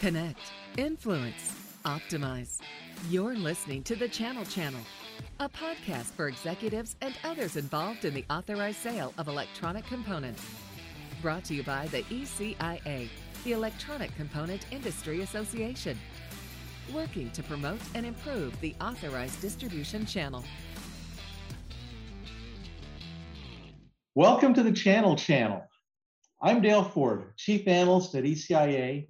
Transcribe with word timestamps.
Connect, 0.00 0.40
influence, 0.78 1.54
optimize. 1.84 2.60
You're 3.10 3.36
listening 3.36 3.82
to 3.82 3.94
the 3.94 4.08
Channel 4.08 4.46
Channel, 4.46 4.80
a 5.40 5.46
podcast 5.46 6.12
for 6.12 6.28
executives 6.28 6.96
and 7.02 7.18
others 7.22 7.56
involved 7.56 8.06
in 8.06 8.14
the 8.14 8.24
authorized 8.30 8.78
sale 8.78 9.12
of 9.18 9.28
electronic 9.28 9.84
components. 9.84 10.42
Brought 11.20 11.44
to 11.44 11.54
you 11.54 11.62
by 11.64 11.86
the 11.88 12.02
ECIA, 12.04 13.10
the 13.44 13.52
Electronic 13.52 14.16
Component 14.16 14.64
Industry 14.70 15.20
Association, 15.20 15.98
working 16.94 17.30
to 17.32 17.42
promote 17.42 17.82
and 17.94 18.06
improve 18.06 18.58
the 18.62 18.74
authorized 18.80 19.42
distribution 19.42 20.06
channel. 20.06 20.42
Welcome 24.14 24.54
to 24.54 24.62
the 24.62 24.72
Channel 24.72 25.16
Channel. 25.16 25.62
I'm 26.40 26.62
Dale 26.62 26.84
Ford, 26.84 27.34
Chief 27.36 27.68
Analyst 27.68 28.14
at 28.14 28.24
ECIA 28.24 29.06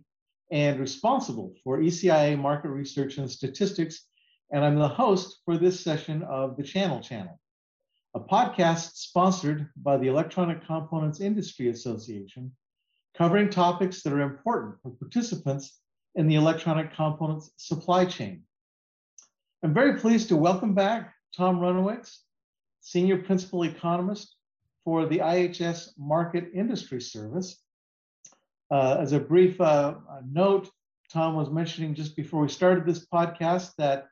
and 0.51 0.81
responsible 0.81 1.55
for 1.63 1.79
ECIA 1.79 2.39
market 2.39 2.71
research 2.71 3.19
and 3.19 3.31
statistics, 3.31 4.07
and 4.53 4.65
I'm 4.65 4.77
the 4.77 4.89
host 4.89 5.41
for 5.45 5.57
this 5.57 5.81
session 5.81 6.23
of 6.25 6.57
the 6.57 6.63
Channel 6.63 7.01
Channel, 7.01 7.39
a 8.15 8.21
podcast 8.21 8.97
sponsored 8.97 9.69
by 9.77 9.97
the 9.97 10.09
Electronic 10.09 10.67
Components 10.67 11.21
Industry 11.21 11.69
Association, 11.69 12.51
covering 13.17 13.49
topics 13.49 14.03
that 14.03 14.13
are 14.13 14.23
important 14.23 14.77
for 14.83 14.91
participants 14.91 15.79
in 16.17 16.27
the 16.27 16.35
electronic 16.35 16.95
components 16.95 17.51
supply 17.57 18.05
chain. 18.05 18.43
I'm 19.63 19.75
very 19.75 19.99
pleased 19.99 20.29
to 20.29 20.37
welcome 20.37 20.75
back 20.75 21.15
Tom 21.37 21.61
Runiewicz, 21.61 22.17
Senior 22.81 23.19
Principal 23.19 23.65
Economist 23.65 24.35
for 24.85 25.07
the 25.07 25.19
IHS 25.19 25.91
Markit 26.01 26.53
Industry 26.55 27.01
Service. 27.01 27.63
Uh, 28.71 28.97
as 29.01 29.13
a 29.13 29.21
brief 29.21 29.61
uh, 29.61 29.95
note, 30.31 30.71
Tom 31.13 31.35
was 31.35 31.51
mentioning 31.51 31.95
just 31.95 32.15
before 32.15 32.43
we 32.43 32.49
started 32.49 32.87
this 32.87 33.07
podcast 33.07 33.73
that 33.79 34.07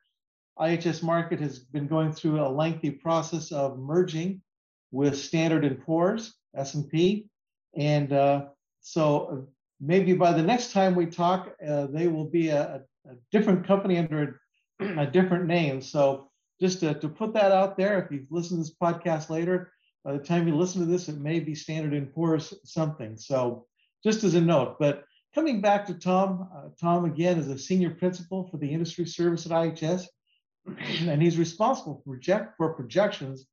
IHS 0.59 1.03
Markit 1.03 1.39
has 1.41 1.61
been 1.61 1.87
going 1.87 2.13
through 2.13 2.41
a 2.41 2.49
lengthy 2.49 2.91
process 2.91 3.53
of 3.53 3.79
merging 3.79 4.43
with 4.91 5.17
Standard 5.17 5.81
& 5.83 5.87
Poor's, 5.87 6.35
S&P, 6.57 7.29
and 7.77 8.13
uh, 8.13 8.47
so 8.81 9.47
maybe 9.81 10.13
by 10.15 10.33
the 10.33 10.43
next 10.43 10.73
time 10.73 10.97
we 10.97 11.07
talk, 11.07 11.55
uh, 11.67 11.87
they 11.87 12.09
will 12.09 12.25
be 12.25 12.49
a, 12.49 12.83
a 13.09 13.15
different 13.31 13.65
company 13.65 13.99
under 13.99 14.41
a, 14.81 15.07
different 15.07 15.47
name. 15.47 15.81
So 15.81 16.31
just 16.61 16.81
to, 16.81 16.95
to 16.95 17.09
put 17.09 17.33
that 17.35 17.53
out 17.53 17.77
there, 17.77 18.03
if 18.03 18.11
you've 18.11 18.31
listened 18.31 18.59
to 18.59 18.69
this 18.69 18.77
podcast 18.83 19.31
later, 19.31 19.73
by 20.05 20.15
the 20.15 20.19
time 20.19 20.49
you 20.49 20.57
listen 20.57 20.81
to 20.81 20.87
this, 20.87 21.09
it 21.09 21.21
may 21.21 21.39
be 21.39 21.55
Standard 21.55 22.13
& 22.13 22.15
Poor's 22.15 22.55
something. 22.65 23.17
So 23.17 23.68
just 24.05 24.25
as 24.25 24.35
a 24.35 24.41
note. 24.41 24.77
But 24.79 25.05
coming 25.35 25.61
back 25.61 25.87
to 25.87 25.95
Tom, 25.95 26.49
uh, 26.55 26.69
Tom 26.81 27.05
again 27.05 27.39
is 27.39 27.49
a 27.49 27.59
senior 27.59 27.91
principal 27.91 28.49
for 28.49 28.57
the 28.57 28.71
industry 28.71 29.07
service 29.07 29.47
at 29.47 29.53
IHS, 29.53 30.07
and 31.07 31.23
he's 31.23 31.39
responsible 31.39 32.03
for, 32.05 32.15
project, 32.15 32.57
for 32.57 32.75
projections 32.75 33.47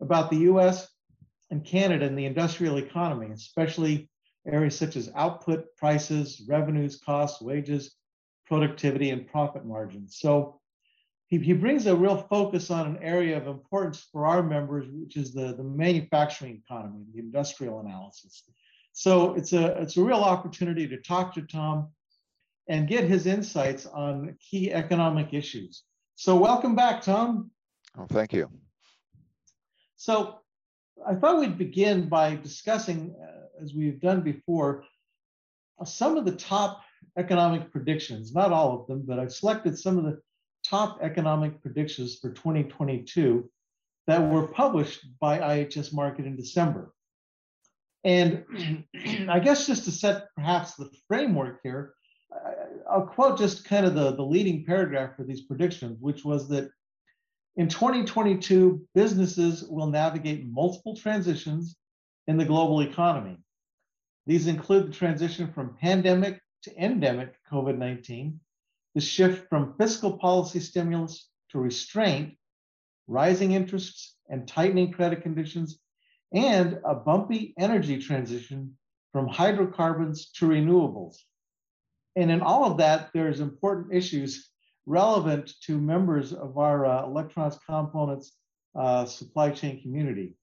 about 0.00 0.30
the 0.30 0.38
US 0.50 0.88
and 1.50 1.64
Canada 1.64 2.06
and 2.06 2.18
the 2.18 2.26
industrial 2.26 2.78
economy, 2.78 3.30
especially 3.32 4.08
areas 4.46 4.78
such 4.78 4.96
as 4.96 5.10
output, 5.14 5.64
prices, 5.76 6.42
revenues, 6.48 6.98
costs, 6.98 7.40
wages, 7.40 7.96
productivity, 8.46 9.10
and 9.10 9.26
profit 9.26 9.64
margins. 9.64 10.18
So 10.18 10.60
he, 11.28 11.38
he 11.38 11.52
brings 11.52 11.86
a 11.86 11.96
real 11.96 12.26
focus 12.30 12.70
on 12.70 12.86
an 12.86 12.98
area 13.02 13.36
of 13.36 13.48
importance 13.48 14.06
for 14.12 14.26
our 14.26 14.42
members, 14.42 14.86
which 14.90 15.16
is 15.16 15.32
the, 15.32 15.54
the 15.56 15.64
manufacturing 15.64 16.62
economy, 16.64 17.04
the 17.12 17.20
industrial 17.20 17.80
analysis. 17.80 18.44
So 18.96 19.34
it's 19.34 19.52
a 19.52 19.78
it's 19.82 19.98
a 19.98 20.02
real 20.02 20.22
opportunity 20.22 20.88
to 20.88 20.96
talk 20.96 21.34
to 21.34 21.42
Tom 21.42 21.88
and 22.66 22.88
get 22.88 23.04
his 23.04 23.26
insights 23.26 23.84
on 23.84 24.34
key 24.40 24.72
economic 24.72 25.34
issues. 25.34 25.82
So 26.14 26.34
welcome 26.34 26.74
back, 26.74 27.02
Tom. 27.02 27.50
Oh, 27.98 28.06
thank 28.08 28.32
you. 28.32 28.50
So 29.96 30.38
I 31.06 31.14
thought 31.14 31.40
we'd 31.40 31.58
begin 31.58 32.08
by 32.08 32.36
discussing, 32.36 33.14
uh, 33.22 33.62
as 33.62 33.74
we've 33.74 34.00
done 34.00 34.22
before, 34.22 34.84
uh, 35.78 35.84
some 35.84 36.16
of 36.16 36.24
the 36.24 36.34
top 36.34 36.80
economic 37.18 37.70
predictions, 37.70 38.34
not 38.34 38.50
all 38.50 38.80
of 38.80 38.86
them, 38.86 39.02
but 39.06 39.18
I've 39.18 39.32
selected 39.32 39.78
some 39.78 39.98
of 39.98 40.04
the 40.04 40.22
top 40.64 41.00
economic 41.02 41.60
predictions 41.60 42.18
for 42.18 42.30
2022 42.30 43.46
that 44.06 44.22
were 44.22 44.48
published 44.48 45.04
by 45.20 45.38
IHS 45.38 45.92
Markit 45.92 46.24
in 46.24 46.34
December. 46.34 46.94
And 48.04 48.44
I 49.28 49.40
guess 49.40 49.66
just 49.66 49.84
to 49.84 49.90
set 49.90 50.28
perhaps 50.34 50.74
the 50.74 50.90
framework 51.08 51.60
here, 51.62 51.94
I'll 52.90 53.06
quote 53.06 53.38
just 53.38 53.64
kind 53.64 53.86
of 53.86 53.94
the, 53.94 54.14
the 54.14 54.22
leading 54.22 54.64
paragraph 54.64 55.16
for 55.16 55.24
these 55.24 55.42
predictions, 55.42 55.98
which 56.00 56.24
was 56.24 56.48
that 56.48 56.70
in 57.56 57.68
2022, 57.68 58.86
businesses 58.94 59.64
will 59.64 59.86
navigate 59.86 60.46
multiple 60.46 60.94
transitions 60.94 61.76
in 62.26 62.36
the 62.36 62.44
global 62.44 62.82
economy. 62.82 63.38
These 64.26 64.46
include 64.46 64.88
the 64.88 64.92
transition 64.92 65.52
from 65.52 65.76
pandemic 65.80 66.40
to 66.62 66.82
endemic 66.82 67.34
COVID 67.50 67.78
19, 67.78 68.38
the 68.94 69.00
shift 69.00 69.48
from 69.48 69.74
fiscal 69.78 70.18
policy 70.18 70.60
stimulus 70.60 71.28
to 71.50 71.58
restraint, 71.58 72.34
rising 73.06 73.52
interests 73.52 74.16
and 74.28 74.46
tightening 74.46 74.92
credit 74.92 75.22
conditions 75.22 75.78
and 76.32 76.78
a 76.84 76.94
bumpy 76.94 77.54
energy 77.58 77.98
transition 77.98 78.76
from 79.12 79.28
hydrocarbons 79.28 80.30
to 80.32 80.46
renewables. 80.46 81.16
And 82.16 82.30
in 82.30 82.40
all 82.40 82.70
of 82.70 82.78
that, 82.78 83.10
there's 83.12 83.40
important 83.40 83.94
issues 83.94 84.50
relevant 84.86 85.52
to 85.62 85.78
members 85.78 86.32
of 86.32 86.58
our 86.58 86.86
uh, 86.86 87.04
electronics 87.04 87.58
components 87.66 88.32
uh, 88.78 89.04
supply 89.04 89.50
chain 89.50 89.80
community. 89.82 90.34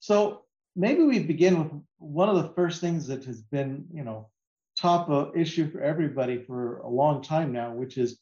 So 0.00 0.42
maybe 0.76 1.02
we 1.02 1.20
begin 1.20 1.58
with 1.58 1.82
one 1.98 2.28
of 2.28 2.36
the 2.36 2.52
first 2.54 2.80
things 2.80 3.06
that 3.06 3.24
has 3.24 3.40
been, 3.40 3.86
you 3.92 4.04
know, 4.04 4.30
top 4.78 5.10
uh, 5.10 5.30
issue 5.34 5.70
for 5.70 5.80
everybody 5.80 6.42
for 6.42 6.78
a 6.78 6.88
long 6.88 7.22
time 7.22 7.52
now, 7.52 7.72
which 7.72 7.98
is 7.98 8.18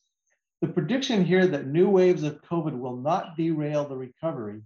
the 0.60 0.68
prediction 0.68 1.24
here 1.24 1.46
that 1.46 1.66
new 1.66 1.88
waves 1.88 2.22
of 2.22 2.42
COVID 2.42 2.78
will 2.78 2.96
not 2.96 3.36
derail 3.36 3.88
the 3.88 3.96
recovery 3.96 4.62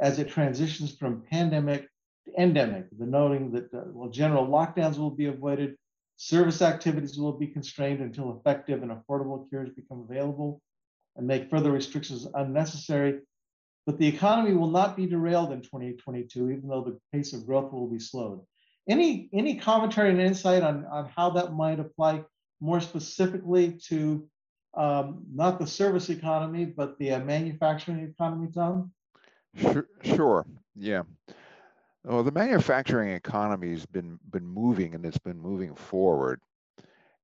as 0.00 0.18
it 0.18 0.28
transitions 0.28 0.94
from 0.96 1.22
pandemic 1.30 1.88
to 2.24 2.40
endemic, 2.40 2.86
the 2.98 3.06
noting 3.06 3.50
that 3.52 3.72
uh, 3.72 3.82
well, 3.86 4.10
general 4.10 4.46
lockdowns 4.46 4.98
will 4.98 5.10
be 5.10 5.26
avoided, 5.26 5.76
service 6.16 6.62
activities 6.62 7.18
will 7.18 7.32
be 7.32 7.46
constrained 7.46 8.00
until 8.00 8.36
effective 8.36 8.82
and 8.82 8.90
affordable 8.90 9.48
cures 9.48 9.70
become 9.70 10.06
available, 10.08 10.60
and 11.16 11.26
make 11.26 11.50
further 11.50 11.70
restrictions 11.70 12.26
unnecessary. 12.34 13.20
But 13.86 13.98
the 13.98 14.08
economy 14.08 14.54
will 14.54 14.70
not 14.70 14.96
be 14.96 15.06
derailed 15.06 15.52
in 15.52 15.62
2022, 15.62 16.50
even 16.50 16.68
though 16.68 16.82
the 16.82 16.98
pace 17.12 17.32
of 17.32 17.46
growth 17.46 17.72
will 17.72 17.88
be 17.88 18.00
slowed. 18.00 18.40
Any, 18.88 19.28
any 19.32 19.56
commentary 19.56 20.10
and 20.10 20.20
insight 20.20 20.62
on, 20.62 20.84
on 20.86 21.08
how 21.16 21.30
that 21.30 21.54
might 21.54 21.80
apply 21.80 22.24
more 22.60 22.80
specifically 22.80 23.78
to 23.88 24.28
um, 24.76 25.24
not 25.32 25.58
the 25.58 25.66
service 25.66 26.10
economy, 26.10 26.64
but 26.64 26.98
the 26.98 27.12
uh, 27.12 27.20
manufacturing 27.20 28.00
economy, 28.00 28.48
Tom? 28.52 28.92
Sure. 29.56 30.46
Yeah. 30.74 31.02
Well, 32.04 32.22
the 32.22 32.32
manufacturing 32.32 33.10
economy 33.10 33.70
has 33.72 33.84
been 33.86 34.18
been 34.30 34.46
moving 34.46 34.94
and 34.94 35.04
it's 35.04 35.18
been 35.18 35.38
moving 35.40 35.74
forward, 35.74 36.40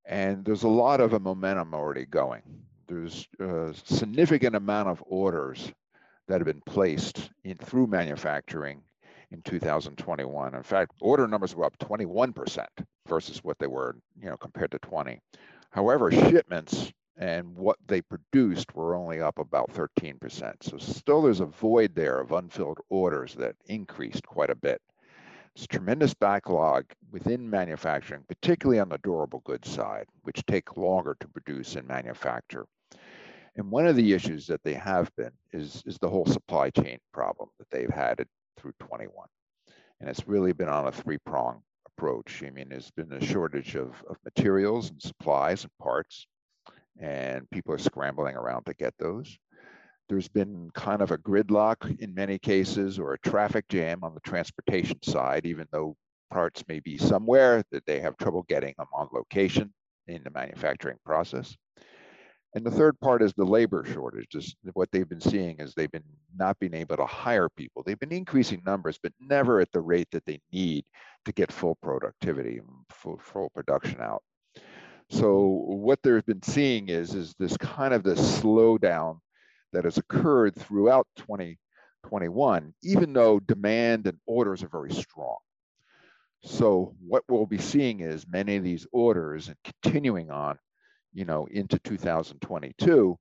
and 0.04 0.44
there's 0.44 0.64
a 0.64 0.68
lot 0.68 1.00
of 1.00 1.12
a 1.14 1.20
momentum 1.20 1.74
already 1.74 2.06
going. 2.06 2.42
There's 2.88 3.28
a 3.40 3.74
significant 3.84 4.56
amount 4.56 4.88
of 4.88 5.02
orders 5.06 5.72
that 6.28 6.40
have 6.40 6.46
been 6.46 6.62
placed 6.66 7.30
in 7.44 7.56
through 7.58 7.86
manufacturing 7.88 8.82
in 9.30 9.42
2021. 9.42 10.54
In 10.54 10.62
fact, 10.62 10.92
order 11.00 11.26
numbers 11.28 11.54
were 11.56 11.64
up 11.66 11.78
21% 11.78 12.66
versus 13.08 13.44
what 13.44 13.58
they 13.58 13.66
were, 13.68 13.96
you 14.20 14.28
know, 14.30 14.36
compared 14.36 14.70
to 14.72 14.78
20. 14.80 15.20
However, 15.70 16.10
shipments 16.10 16.92
and 17.16 17.54
what 17.54 17.78
they 17.86 18.00
produced 18.00 18.74
were 18.74 18.94
only 18.94 19.20
up 19.20 19.38
about 19.38 19.72
13%. 19.72 20.54
So 20.62 20.78
still 20.78 21.22
there's 21.22 21.40
a 21.40 21.46
void 21.46 21.94
there 21.94 22.18
of 22.18 22.32
unfilled 22.32 22.78
orders 22.88 23.34
that 23.34 23.56
increased 23.66 24.26
quite 24.26 24.50
a 24.50 24.54
bit. 24.54 24.80
It's 25.54 25.64
a 25.64 25.68
tremendous 25.68 26.14
backlog 26.14 26.86
within 27.10 27.48
manufacturing, 27.48 28.24
particularly 28.26 28.80
on 28.80 28.88
the 28.88 28.98
durable 28.98 29.42
goods 29.44 29.68
side, 29.68 30.06
which 30.22 30.46
take 30.46 30.78
longer 30.78 31.14
to 31.20 31.28
produce 31.28 31.76
and 31.76 31.86
manufacture. 31.86 32.66
And 33.56 33.70
one 33.70 33.86
of 33.86 33.96
the 33.96 34.14
issues 34.14 34.46
that 34.46 34.62
they 34.62 34.72
have 34.74 35.14
been 35.16 35.32
is, 35.52 35.82
is 35.84 35.98
the 35.98 36.08
whole 36.08 36.24
supply 36.24 36.70
chain 36.70 36.98
problem 37.12 37.50
that 37.58 37.68
they've 37.70 37.90
had 37.90 38.24
through 38.56 38.72
21. 38.80 39.28
And 40.00 40.08
it's 40.08 40.26
really 40.26 40.54
been 40.54 40.70
on 40.70 40.86
a 40.86 40.92
three-prong 40.92 41.62
approach. 41.86 42.42
I 42.46 42.48
mean, 42.48 42.70
there's 42.70 42.90
been 42.90 43.12
a 43.12 43.24
shortage 43.24 43.76
of, 43.76 44.02
of 44.08 44.16
materials 44.24 44.88
and 44.88 45.02
supplies 45.02 45.64
and 45.64 45.72
parts 45.78 46.26
and 47.00 47.50
people 47.50 47.74
are 47.74 47.78
scrambling 47.78 48.36
around 48.36 48.64
to 48.66 48.74
get 48.74 48.94
those. 48.98 49.38
There's 50.08 50.28
been 50.28 50.70
kind 50.74 51.02
of 51.02 51.10
a 51.10 51.18
gridlock 51.18 52.00
in 52.00 52.14
many 52.14 52.38
cases 52.38 52.98
or 52.98 53.14
a 53.14 53.18
traffic 53.20 53.68
jam 53.68 54.00
on 54.04 54.14
the 54.14 54.20
transportation 54.20 55.02
side, 55.02 55.46
even 55.46 55.66
though 55.72 55.96
parts 56.30 56.64
may 56.68 56.80
be 56.80 56.98
somewhere 56.98 57.62
that 57.72 57.86
they 57.86 58.00
have 58.00 58.16
trouble 58.18 58.44
getting 58.48 58.74
them 58.78 58.88
on 58.94 59.08
location. 59.12 59.72
in 60.08 60.22
the 60.24 60.30
manufacturing 60.30 60.98
process. 61.04 61.56
And 62.54 62.66
the 62.66 62.70
third 62.70 63.00
part 63.00 63.22
is 63.22 63.32
the 63.32 63.44
labor 63.44 63.84
shortage. 63.84 64.26
Just 64.30 64.56
what 64.74 64.90
they've 64.92 65.08
been 65.08 65.20
seeing 65.20 65.58
is 65.58 65.74
they've 65.74 65.90
been 65.90 66.02
not 66.36 66.58
being 66.58 66.74
able 66.74 66.96
to 66.96 67.06
hire 67.06 67.48
people. 67.48 67.82
They've 67.82 67.98
been 67.98 68.12
increasing 68.12 68.62
numbers, 68.66 68.98
but 69.02 69.12
never 69.20 69.60
at 69.60 69.72
the 69.72 69.80
rate 69.80 70.08
that 70.12 70.26
they 70.26 70.40
need 70.52 70.84
to 71.24 71.32
get 71.32 71.50
full 71.52 71.76
productivity, 71.82 72.60
full, 72.90 73.18
full 73.18 73.50
production 73.54 74.00
out. 74.00 74.22
So 75.10 75.42
what 75.66 75.98
they've 76.02 76.24
been 76.24 76.42
seeing 76.42 76.88
is 76.88 77.14
is 77.14 77.34
this 77.38 77.56
kind 77.56 77.92
of 77.94 78.02
this 78.02 78.40
slowdown 78.40 79.18
that 79.72 79.84
has 79.84 79.98
occurred 79.98 80.56
throughout 80.56 81.06
2021, 81.16 82.74
even 82.82 83.12
though 83.12 83.40
demand 83.40 84.06
and 84.06 84.18
orders 84.26 84.62
are 84.62 84.68
very 84.68 84.92
strong. 84.92 85.38
So 86.44 86.94
what 87.06 87.22
we'll 87.28 87.46
be 87.46 87.58
seeing 87.58 88.00
is 88.00 88.26
many 88.26 88.56
of 88.56 88.64
these 88.64 88.86
orders 88.92 89.48
and 89.48 89.56
continuing 89.64 90.30
on, 90.30 90.58
you 91.12 91.24
know, 91.24 91.46
into 91.50 91.78
2022, 91.78 93.18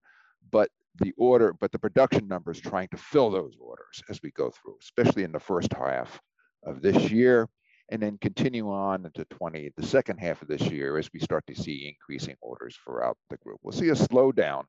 but 0.52 0.70
the 1.00 1.14
order, 1.18 1.54
but 1.54 1.72
the 1.72 1.80
production 1.80 2.28
numbers 2.28 2.60
trying 2.60 2.88
to 2.90 2.98
fill 2.98 3.30
those 3.30 3.56
orders 3.60 4.02
as 4.10 4.20
we 4.24 4.32
go 4.32 4.50
through, 4.50 4.78
especially 4.82 5.24
in 5.24 5.32
the 5.32 5.40
first 5.40 5.72
half 5.74 6.20
of 6.64 6.82
this 6.82 7.12
year, 7.12 7.48
and 7.92 8.02
then 8.02 8.18
continue 8.22 8.72
on 8.72 9.06
into 9.06 9.26
20, 9.26 9.74
the 9.76 9.86
second 9.86 10.18
half 10.18 10.42
of 10.42 10.48
this 10.48 10.62
year 10.62 10.98
as 10.98 11.10
we 11.14 11.20
start 11.20 11.46
to 11.48 11.56
see 11.56 11.90
increasing 11.90 12.36
orders 12.42 12.78
throughout 12.84 13.18
the 13.30 13.38
group. 13.38 13.60
We'll 13.62 13.74
see 13.74 13.90
a 13.90 13.94
slowdown 13.94 14.64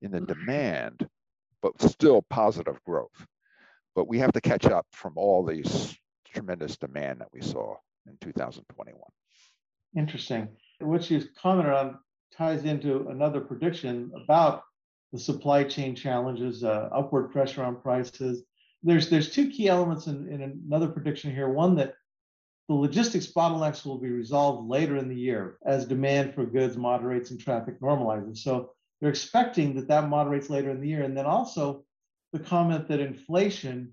in 0.00 0.10
the 0.10 0.20
demand, 0.20 1.06
but 1.62 1.80
still 1.82 2.22
positive 2.30 2.82
growth. 2.84 3.26
But 3.94 4.08
we 4.08 4.18
have 4.18 4.32
to 4.32 4.40
catch 4.40 4.64
up 4.64 4.86
from 4.92 5.12
all 5.16 5.44
these 5.44 5.94
tremendous 6.32 6.78
demand 6.78 7.20
that 7.20 7.28
we 7.34 7.42
saw 7.42 7.76
in 8.06 8.16
2021. 8.22 8.98
Interesting. 9.96 10.48
What 10.80 11.08
you 11.10 11.22
commented 11.40 11.74
on 11.74 11.98
ties 12.36 12.64
into 12.64 13.08
another 13.08 13.40
prediction 13.40 14.10
about 14.24 14.62
the 15.12 15.18
supply 15.18 15.64
chain 15.64 15.94
challenges, 15.94 16.64
uh, 16.64 16.88
upward 16.92 17.30
pressure 17.30 17.62
on 17.62 17.76
prices. 17.76 18.42
There's 18.82 19.08
there's 19.08 19.30
two 19.30 19.50
key 19.50 19.68
elements 19.68 20.08
in, 20.08 20.28
in 20.28 20.42
another 20.66 20.88
prediction 20.88 21.32
here. 21.32 21.48
One 21.48 21.76
that 21.76 21.94
the 22.68 22.74
logistics 22.74 23.26
bottlenecks 23.26 23.84
will 23.84 23.98
be 23.98 24.10
resolved 24.10 24.68
later 24.68 24.96
in 24.96 25.08
the 25.08 25.16
year 25.16 25.58
as 25.66 25.84
demand 25.84 26.34
for 26.34 26.46
goods 26.46 26.76
moderates 26.76 27.30
and 27.30 27.38
traffic 27.38 27.80
normalizes. 27.80 28.38
So 28.38 28.70
they're 29.00 29.10
expecting 29.10 29.74
that 29.76 29.88
that 29.88 30.08
moderates 30.08 30.48
later 30.48 30.70
in 30.70 30.80
the 30.80 30.88
year. 30.88 31.02
And 31.02 31.16
then 31.16 31.26
also 31.26 31.84
the 32.32 32.38
comment 32.38 32.88
that 32.88 33.00
inflation 33.00 33.92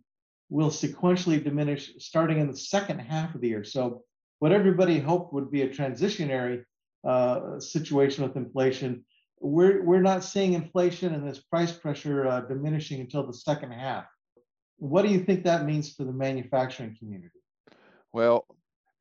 will 0.50 0.70
sequentially 0.70 1.44
diminish 1.44 1.92
starting 2.00 2.40
in 2.40 2.48
the 2.48 2.58
second 2.58 3.00
half 3.00 3.36
of 3.36 3.42
the 3.42 3.50
year. 3.50 3.64
So 3.64 4.04
what 4.40 4.52
everybody 4.52 5.00
hoped 5.00 5.34
would 5.34 5.52
be 5.52 5.64
a 5.64 5.70
transitionary 5.70 6.64
uh, 7.06 7.60
situation 7.60 8.24
with 8.24 8.38
inflation, 8.38 9.04
we're, 9.40 9.84
we're 9.84 10.02
not 10.02 10.24
seeing 10.24 10.54
inflation 10.54 11.14
and 11.14 11.28
this 11.28 11.40
price 11.40 11.72
pressure 11.72 12.28
uh, 12.28 12.42
diminishing 12.42 13.02
until 13.02 13.26
the 13.26 13.34
second 13.34 13.72
half. 13.72 14.06
What 14.78 15.02
do 15.04 15.10
you 15.10 15.20
think 15.20 15.44
that 15.44 15.66
means 15.66 15.94
for 15.94 16.06
the 16.06 16.14
manufacturing 16.14 16.96
community? 16.98 17.32
Well, 18.14 18.46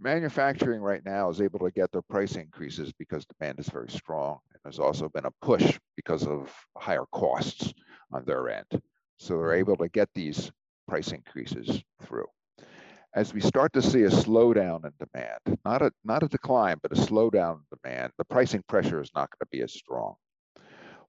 manufacturing 0.00 0.80
right 0.80 1.04
now 1.04 1.28
is 1.28 1.40
able 1.40 1.58
to 1.60 1.70
get 1.70 1.92
their 1.92 2.02
price 2.02 2.36
increases 2.36 2.92
because 2.98 3.26
demand 3.26 3.60
is 3.60 3.68
very 3.68 3.90
strong. 3.90 4.38
And 4.52 4.60
there's 4.64 4.78
also 4.78 5.08
been 5.08 5.26
a 5.26 5.30
push 5.42 5.78
because 5.96 6.26
of 6.26 6.52
higher 6.76 7.04
costs 7.12 7.72
on 8.12 8.24
their 8.24 8.48
end. 8.48 8.66
So 9.18 9.34
they're 9.34 9.48
mm-hmm. 9.48 9.58
able 9.58 9.76
to 9.76 9.88
get 9.88 10.08
these 10.14 10.50
price 10.88 11.12
increases 11.12 11.82
through. 12.02 12.26
As 13.14 13.34
we 13.34 13.40
start 13.40 13.72
to 13.72 13.82
see 13.82 14.04
a 14.04 14.10
slowdown 14.10 14.84
in 14.84 14.92
demand, 14.98 15.58
not 15.64 15.82
a, 15.82 15.92
not 16.04 16.22
a 16.22 16.28
decline, 16.28 16.76
but 16.80 16.92
a 16.92 17.00
slowdown 17.00 17.56
in 17.56 17.78
demand, 17.82 18.12
the 18.18 18.24
pricing 18.24 18.62
pressure 18.68 19.00
is 19.00 19.10
not 19.14 19.30
going 19.30 19.40
to 19.40 19.48
be 19.50 19.62
as 19.62 19.72
strong. 19.72 20.14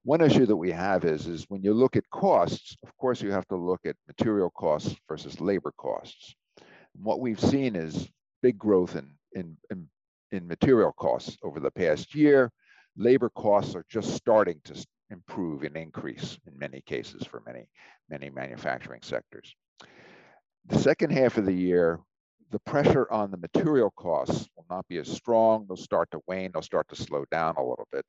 One 0.04 0.22
issue 0.22 0.48
that 0.48 0.56
we 0.56 0.72
have 0.72 1.06
is, 1.06 1.28
is 1.28 1.46
when 1.48 1.62
you 1.62 1.76
look 1.76 1.96
at 1.96 2.10
costs, 2.10 2.76
of 2.82 2.98
course, 2.98 3.22
you 3.22 3.32
have 3.32 3.48
to 3.50 3.56
look 3.56 3.82
at 3.86 3.96
material 4.08 4.50
costs 4.50 4.96
versus 5.08 5.40
labor 5.40 5.72
costs. 5.78 6.34
And 6.58 7.04
what 7.04 7.20
we've 7.20 7.40
seen 7.40 7.76
is 7.76 8.10
big 8.42 8.58
growth 8.58 8.96
in, 8.96 9.12
in, 9.34 9.58
in, 9.70 9.88
in 10.32 10.48
material 10.48 10.94
costs 10.94 11.38
over 11.44 11.60
the 11.60 11.72
past 11.72 12.16
year. 12.16 12.52
Labor 12.98 13.30
costs 13.30 13.76
are 13.76 13.86
just 13.90 14.16
starting 14.16 14.60
to 14.66 14.86
improve 15.10 15.64
and 15.64 15.76
increase 15.78 16.38
in 16.48 16.58
many 16.58 16.82
cases 16.82 17.26
for 17.26 17.42
many, 17.46 17.68
many 18.10 18.30
manufacturing 18.30 19.02
sectors. 19.04 19.56
The 20.68 20.80
second 20.80 21.12
half 21.12 21.38
of 21.38 21.46
the 21.46 21.54
year, 21.54 22.00
the 22.52 22.60
pressure 22.60 23.12
on 23.12 23.32
the 23.32 23.38
material 23.38 23.92
costs 23.92 24.48
will 24.56 24.66
not 24.70 24.88
be 24.88 24.98
as 24.98 25.08
strong. 25.08 25.66
They'll 25.68 25.78
start 25.78 26.10
to 26.12 26.22
wane, 26.28 26.52
they'll 26.54 26.62
start 26.62 26.88
to 26.90 26.96
slow 26.96 27.26
down 27.32 27.56
a 27.56 27.62
little 27.62 27.88
bit. 27.92 28.06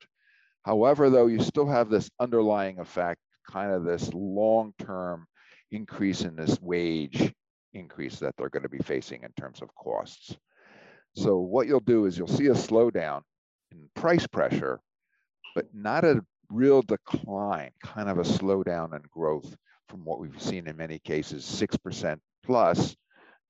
However, 0.63 1.09
though, 1.09 1.27
you 1.27 1.41
still 1.41 1.67
have 1.67 1.89
this 1.89 2.09
underlying 2.19 2.79
effect, 2.79 3.19
kind 3.49 3.71
of 3.71 3.83
this 3.83 4.13
long-term 4.13 5.25
increase 5.71 6.21
in 6.21 6.35
this 6.35 6.61
wage 6.61 7.33
increase 7.73 8.19
that 8.19 8.35
they're 8.37 8.49
going 8.49 8.63
to 8.63 8.69
be 8.69 8.83
facing 8.83 9.23
in 9.23 9.31
terms 9.33 9.61
of 9.61 9.73
costs. 9.75 10.35
So 11.15 11.37
what 11.37 11.67
you'll 11.67 11.79
do 11.79 12.05
is 12.05 12.17
you'll 12.17 12.27
see 12.27 12.47
a 12.47 12.53
slowdown 12.53 13.21
in 13.71 13.89
price 13.95 14.25
pressure, 14.27 14.79
but 15.55 15.67
not 15.73 16.03
a 16.03 16.23
real 16.49 16.81
decline, 16.81 17.71
kind 17.83 18.09
of 18.09 18.17
a 18.17 18.23
slowdown 18.23 18.95
in 18.95 19.01
growth 19.11 19.55
from 19.89 20.05
what 20.05 20.19
we've 20.19 20.41
seen 20.41 20.67
in 20.67 20.77
many 20.77 20.99
cases, 20.99 21.43
6% 21.43 22.17
plus 22.43 22.95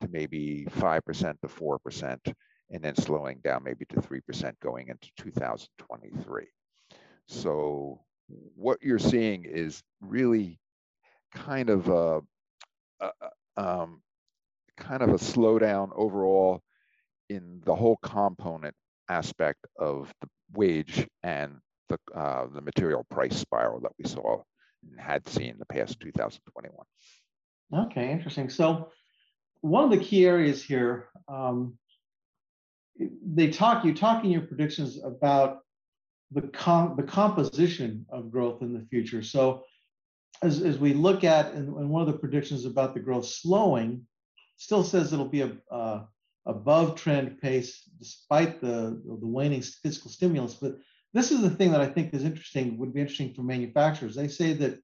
to 0.02 0.08
maybe 0.10 0.66
5% 0.72 1.40
to 1.42 1.48
4%, 1.48 2.34
and 2.72 2.84
then 2.84 2.96
slowing 2.96 3.40
down 3.44 3.64
maybe 3.64 3.86
to 3.86 3.96
3% 3.96 4.54
going 4.62 4.90
into 4.90 5.10
2023. 5.18 6.46
So 7.28 8.02
what 8.56 8.82
you're 8.82 9.00
seeing 9.00 9.46
is 9.46 9.82
really 10.02 10.60
kind 11.34 11.70
of 11.70 11.88
a, 11.90 12.22
a 13.00 13.12
um, 13.56 14.02
kind 14.78 15.02
of 15.02 15.10
a 15.10 15.16
slowdown 15.16 15.90
overall 15.96 16.62
in 17.30 17.62
the 17.66 17.76
whole 17.76 17.98
component 18.02 18.76
aspect 19.10 19.66
of 19.78 20.14
the 20.22 20.28
wage 20.54 21.08
and 21.24 21.60
the, 21.90 21.98
uh, 22.16 22.48
the 22.54 22.62
material 22.62 23.06
price 23.10 23.38
spiral 23.38 23.80
that 23.82 23.92
we 23.98 24.08
saw 24.08 24.42
and 24.90 25.00
had 25.00 25.28
seen 25.28 25.56
the 25.58 25.66
past 25.66 26.00
2021. 26.00 26.86
Okay, 27.88 28.12
interesting. 28.12 28.50
So 28.50 28.90
one 29.62 29.86
of 29.86 29.92
the 29.92 30.04
key 30.04 30.26
areas 30.26 30.64
here, 30.64 31.10
um, 31.28 31.78
they 33.26 33.50
talk, 33.50 33.84
you 33.84 33.94
talk 33.94 34.24
in 34.24 34.32
your 34.32 34.42
predictions 34.42 35.04
about 35.04 35.60
the, 36.32 36.42
com- 36.42 36.96
the 36.96 37.04
composition 37.04 38.06
of 38.10 38.32
growth 38.32 38.62
in 38.62 38.74
the 38.74 38.86
future. 38.90 39.24
So 39.24 39.64
as, 40.42 40.62
as 40.62 40.78
we 40.78 40.94
look 40.94 41.24
at, 41.24 41.54
and, 41.54 41.76
and 41.76 41.90
one 41.90 42.02
of 42.02 42.08
the 42.08 42.20
predictions 42.20 42.66
about 42.66 42.94
the 42.94 43.00
growth 43.00 43.26
slowing, 43.26 44.06
still 44.64 44.84
says 44.84 45.12
it'll 45.12 45.26
be 45.26 45.42
a, 45.42 45.52
uh, 45.70 46.06
above 46.46 46.96
trend 46.96 47.42
pace 47.42 47.84
despite 48.00 48.62
the, 48.62 49.02
the 49.06 49.28
waning 49.28 49.62
fiscal 49.62 50.10
stimulus. 50.10 50.54
But 50.54 50.78
this 51.14 51.32
is 51.32 51.42
the 51.42 51.50
thing 51.50 51.72
that 51.72 51.82
I 51.82 51.88
think 51.88 52.14
is 52.14 52.24
interesting, 52.24 52.78
would 52.78 52.94
be 52.94 53.02
interesting 53.02 53.34
for 53.34 53.44
manufacturers. 53.44 54.16
They 54.16 54.30
say 54.30 54.54
that 54.54 54.80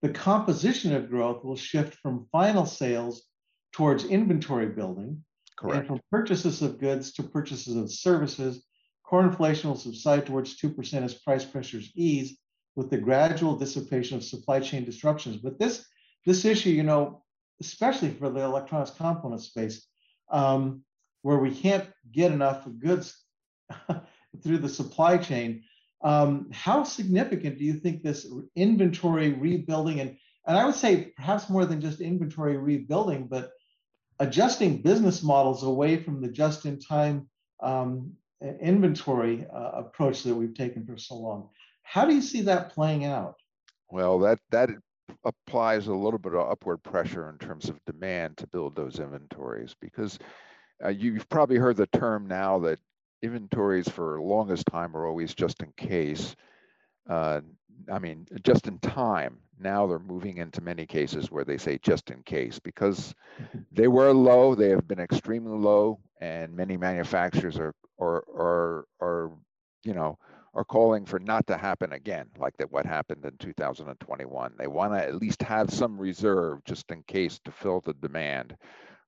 the 0.00 0.08
composition 0.08 0.94
of 0.94 1.10
growth 1.10 1.44
will 1.44 1.56
shift 1.56 1.96
from 1.96 2.28
final 2.32 2.64
sales 2.64 3.26
towards 3.72 4.04
inventory 4.04 4.68
building 4.68 5.22
Correct. 5.58 5.78
and 5.78 5.86
from 5.86 6.00
purchases 6.10 6.62
of 6.62 6.80
goods 6.80 7.12
to 7.14 7.22
purchases 7.22 7.76
of 7.76 7.92
services. 7.92 8.64
Core 9.04 9.24
inflation 9.24 9.68
will 9.68 9.76
subside 9.76 10.24
towards 10.24 10.58
2% 10.58 11.02
as 11.02 11.14
price 11.14 11.44
pressures 11.44 11.92
ease 11.94 12.38
with 12.74 12.88
the 12.88 12.96
gradual 12.96 13.54
dissipation 13.54 14.16
of 14.16 14.24
supply 14.24 14.60
chain 14.60 14.84
disruptions. 14.84 15.36
But 15.36 15.58
this, 15.58 15.86
this 16.24 16.46
issue, 16.46 16.70
you 16.70 16.82
know, 16.84 17.23
especially 17.60 18.10
for 18.10 18.30
the 18.30 18.40
electronics 18.40 18.90
component 18.90 19.40
space, 19.40 19.86
um, 20.30 20.82
where 21.22 21.38
we 21.38 21.54
can't 21.54 21.88
get 22.12 22.32
enough 22.32 22.66
goods 22.78 23.16
through 24.42 24.58
the 24.58 24.68
supply 24.68 25.16
chain. 25.18 25.64
Um, 26.02 26.50
how 26.52 26.84
significant 26.84 27.58
do 27.58 27.64
you 27.64 27.74
think 27.74 28.02
this 28.02 28.26
inventory 28.54 29.30
rebuilding 29.30 30.00
and 30.00 30.16
and 30.46 30.58
I 30.58 30.66
would 30.66 30.74
say 30.74 31.12
perhaps 31.16 31.48
more 31.48 31.64
than 31.64 31.80
just 31.80 32.00
inventory 32.00 32.58
rebuilding, 32.58 33.28
but 33.28 33.52
adjusting 34.18 34.82
business 34.82 35.22
models 35.22 35.62
away 35.62 35.96
from 35.96 36.20
the 36.20 36.28
just-in-time 36.28 37.28
um, 37.62 38.12
inventory 38.60 39.46
uh, 39.52 39.70
approach 39.74 40.22
that 40.24 40.34
we've 40.34 40.54
taken 40.54 40.84
for 40.84 40.98
so 40.98 41.14
long. 41.14 41.48
How 41.82 42.04
do 42.04 42.14
you 42.14 42.20
see 42.20 42.42
that 42.42 42.72
playing 42.72 43.04
out? 43.04 43.36
Well, 43.90 44.18
that 44.20 44.38
that 44.50 44.70
applies 45.24 45.86
a 45.86 45.94
little 45.94 46.18
bit 46.18 46.34
of 46.34 46.50
upward 46.50 46.82
pressure 46.82 47.28
in 47.28 47.38
terms 47.38 47.68
of 47.68 47.84
demand 47.84 48.36
to 48.36 48.46
build 48.46 48.74
those 48.74 48.98
inventories 48.98 49.74
because 49.80 50.18
uh, 50.84 50.88
you've 50.88 51.28
probably 51.28 51.56
heard 51.56 51.76
the 51.76 51.86
term 51.88 52.26
now 52.26 52.58
that 52.58 52.78
inventories 53.22 53.88
for 53.88 54.20
longest 54.20 54.66
time 54.66 54.96
are 54.96 55.06
always 55.06 55.34
just 55.34 55.62
in 55.62 55.72
case. 55.76 56.36
Uh, 57.08 57.40
I 57.90 57.98
mean, 57.98 58.26
just 58.42 58.66
in 58.66 58.78
time. 58.78 59.38
Now 59.58 59.86
they're 59.86 59.98
moving 59.98 60.38
into 60.38 60.60
many 60.60 60.84
cases 60.84 61.30
where 61.30 61.44
they 61.44 61.58
say 61.58 61.78
just 61.82 62.10
in 62.10 62.22
case 62.22 62.58
because 62.58 63.14
mm-hmm. 63.40 63.60
they 63.72 63.88
were 63.88 64.12
low, 64.12 64.54
they 64.54 64.70
have 64.70 64.86
been 64.88 65.00
extremely 65.00 65.56
low, 65.56 66.00
and 66.20 66.54
many 66.54 66.76
manufacturers 66.76 67.58
are 67.58 67.74
are 68.00 68.24
are, 68.36 68.86
are 69.00 69.30
you 69.84 69.94
know, 69.94 70.18
are 70.54 70.64
calling 70.64 71.04
for 71.04 71.18
not 71.18 71.46
to 71.48 71.56
happen 71.56 71.92
again, 71.92 72.28
like 72.38 72.56
that 72.58 72.70
what 72.70 72.86
happened 72.86 73.24
in 73.24 73.36
2021. 73.38 74.52
They 74.56 74.66
want 74.66 74.92
to 74.92 75.02
at 75.02 75.16
least 75.16 75.42
have 75.42 75.72
some 75.72 75.98
reserve 75.98 76.64
just 76.64 76.90
in 76.90 77.02
case 77.02 77.40
to 77.44 77.50
fill 77.50 77.80
the 77.80 77.94
demand 77.94 78.56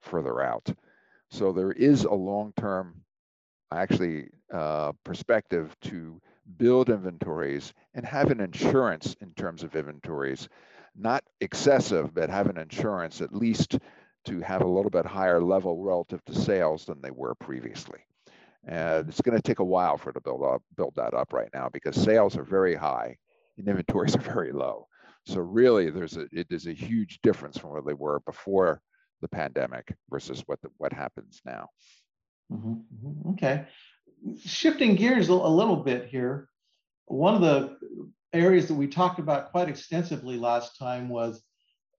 further 0.03 0.43
out. 0.43 0.69
So 1.31 1.53
there 1.53 1.73
is 1.73 2.05
a 2.05 2.15
long-term, 2.15 2.95
actually, 3.73 4.29
uh, 4.53 4.93
perspective 5.05 5.77
to 5.83 6.21
build 6.59 6.91
inventories 6.91 7.73
and 7.95 8.05
have 8.07 8.31
an 8.31 8.41
insurance 8.41 9.17
in 9.21 9.33
terms 9.35 9.63
of 9.63 9.75
inventories, 9.75 10.49
not 10.97 11.25
excessive, 11.41 12.15
but 12.15 12.31
have 12.31 12.49
an 12.49 12.59
insurance 12.59 13.21
at 13.21 13.35
least 13.35 13.79
to 14.25 14.41
have 14.41 14.63
a 14.63 14.67
little 14.67 14.91
bit 14.91 15.07
higher 15.07 15.41
level 15.41 15.83
relative 15.83 16.25
to 16.25 16.35
sales 16.35 16.85
than 16.85 17.01
they 17.01 17.11
were 17.11 17.35
previously. 17.35 18.06
And 18.67 19.09
it's 19.09 19.21
going 19.21 19.37
to 19.37 19.43
take 19.43 19.61
a 19.61 19.65
while 19.65 19.97
for 19.97 20.11
it 20.11 20.15
to 20.15 20.21
build 20.21 20.43
up, 20.43 20.63
build 20.77 20.95
that 20.97 21.15
up 21.15 21.33
right 21.33 21.49
now 21.55 21.69
because 21.73 21.95
sales 21.95 22.37
are 22.37 22.43
very 22.43 22.75
high 22.75 23.17
and 23.57 23.69
inventories 23.69 24.17
are 24.17 24.21
very 24.35 24.53
low. 24.53 24.89
So 25.25 25.41
really, 25.41 25.91
there's 25.91 26.17
a 26.17 26.27
it 26.33 26.47
is 26.51 26.67
a 26.67 26.73
huge 26.73 27.21
difference 27.23 27.59
from 27.59 27.71
where 27.71 27.83
they 27.83 27.95
were 27.95 28.21
before 28.21 28.81
the 29.23 29.29
pandemic 29.29 29.95
versus 30.09 30.43
what 30.47 30.61
the, 30.63 30.69
what 30.79 30.93
happens 30.93 31.41
now. 31.45 31.69
Mm-hmm, 32.53 32.75
mm-hmm. 32.75 33.31
Okay, 33.31 33.67
shifting 34.45 34.95
gears 34.95 35.29
a, 35.29 35.33
a 35.33 35.35
little 35.35 35.77
bit 35.77 36.07
here. 36.07 36.49
One 37.07 37.35
of 37.35 37.41
the 37.41 37.77
areas 38.33 38.69
that 38.69 38.75
we 38.75 38.87
talked 38.87 39.19
about 39.19 39.51
quite 39.51 39.69
extensively 39.69 40.37
last 40.37 40.79
time 40.79 41.09
was 41.09 41.43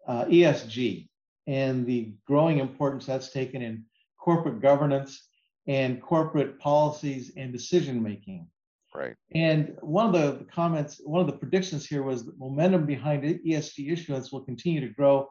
uh, 0.08 0.26
ESG 0.26 1.10
and 1.48 1.86
the 1.86 2.14
growing 2.26 2.60
importance 2.60 3.06
that's 3.06 3.32
taken 3.32 3.62
in 3.62 3.86
corporate 4.18 4.62
governance 4.62 5.28
and 5.68 6.02
corporate 6.02 6.60
policies 6.60 7.34
and 7.36 7.52
decision 7.52 8.02
making. 8.02 8.48
Right. 8.96 9.16
And 9.36 9.76
one 9.82 10.16
of 10.16 10.40
the 10.40 10.46
comments, 10.46 11.02
one 11.04 11.22
of 11.22 11.28
the 11.28 11.38
predictions 11.38 11.86
here 11.86 12.04
was 12.04 12.26
that 12.26 12.40
momentum 12.40 12.86
behind 12.86 13.24
ESG 13.24 13.92
issuance 13.92 14.32
will 14.32 14.42
continue 14.42 14.82
to 14.82 14.94
grow, 14.94 15.28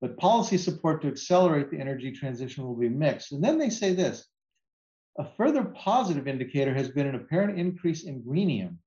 but 0.00 0.16
policy 0.18 0.58
support 0.58 1.02
to 1.02 1.08
accelerate 1.08 1.70
the 1.70 1.80
energy 1.80 2.12
transition 2.12 2.64
will 2.64 2.76
be 2.76 2.88
mixed. 2.88 3.32
And 3.32 3.42
then 3.42 3.58
they 3.58 3.70
say 3.70 3.94
this 3.94 4.28
a 5.18 5.24
further 5.36 5.64
positive 5.64 6.28
indicator 6.28 6.72
has 6.72 6.90
been 6.90 7.08
an 7.08 7.16
apparent 7.16 7.58
increase 7.58 8.04
in 8.04 8.22
greenium, 8.22 8.78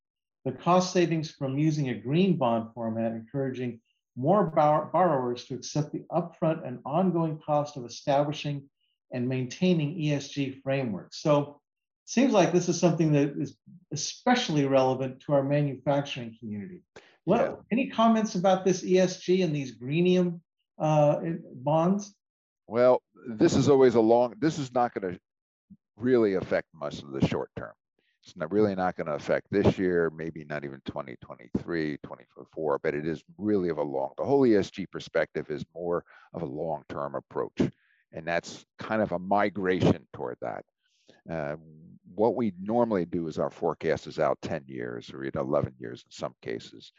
the 0.46 0.54
cost 0.54 0.94
savings 0.94 1.32
from 1.32 1.58
using 1.58 1.90
a 1.90 2.00
green 2.00 2.38
bond 2.38 2.70
format, 2.74 3.12
encouraging 3.12 3.82
more 4.16 4.46
borrowers 4.46 5.46
to 5.46 5.56
accept 5.56 5.92
the 5.92 6.06
upfront 6.12 6.66
and 6.66 6.80
ongoing 6.86 7.40
cost 7.46 7.76
of 7.76 7.86
establishing 7.86 8.64
and 9.12 9.28
maintaining 9.28 9.98
ESG 9.98 10.62
frameworks. 10.62 11.22
So 11.22 11.62
it 12.06 12.10
seems 12.10 12.34
like 12.34 12.52
this 12.52 12.70
is 12.70 12.80
something 12.80 13.12
that 13.14 13.34
is 13.38 13.58
especially 13.92 14.66
relevant 14.66 15.22
to 15.22 15.34
our 15.34 15.44
manufacturing 15.44 16.36
community. 16.40 16.82
What, 17.26 17.42
yeah. 17.42 17.56
Any 17.72 17.90
comments 17.90 18.36
about 18.36 18.66
this 18.66 18.84
ESG 18.84 19.44
and 19.44 19.56
these 19.56 19.72
greenium 19.72 20.42
uh, 20.80 21.20
bonds? 21.56 22.16
Well, 22.68 23.02
this 23.28 23.56
is 23.56 23.70
always 23.70 23.96
a 23.96 24.02
long, 24.02 24.34
this 24.40 24.58
is 24.58 24.74
not 24.74 24.94
going 24.94 25.14
to 25.14 25.20
really 25.98 26.36
affect 26.36 26.68
much 26.74 27.04
of 27.04 27.12
the 27.12 27.26
short 27.28 27.52
term. 27.58 27.74
It's 28.24 28.38
not 28.38 28.52
really 28.52 28.76
not 28.76 28.96
going 28.96 29.08
to 29.08 29.14
affect 29.14 29.48
this 29.50 29.80
year, 29.80 30.12
maybe 30.16 30.46
not 30.46 30.64
even 30.64 30.80
2023, 30.86 31.98
2024, 32.04 32.80
but 32.80 32.94
it 32.94 33.08
is 33.08 33.24
really 33.38 33.70
of 33.70 33.80
a 33.80 33.84
long, 33.84 34.12
the 34.18 34.24
whole 34.24 34.42
ESG 34.42 34.90
perspective 34.92 35.50
is 35.50 35.66
more 35.74 36.04
of 36.34 36.44
a 36.44 36.46
long-term 36.46 37.16
approach 37.16 37.72
and 38.14 38.26
that's 38.26 38.66
kind 38.80 39.02
of 39.02 39.12
a 39.12 39.20
migration 39.20 40.08
toward 40.14 40.38
that. 40.42 40.64
Uh, 41.30 41.56
what 42.14 42.36
we 42.36 42.54
normally 42.62 43.06
do 43.06 43.28
is 43.28 43.40
our 43.40 43.50
forecast 43.50 44.08
is 44.08 44.20
out 44.20 44.38
10 44.42 44.64
years 44.68 45.12
or 45.14 45.24
even 45.24 45.42
11 45.42 45.76
years 45.80 46.04
in 46.06 46.12
some 46.12 46.36
cases. 46.42 46.92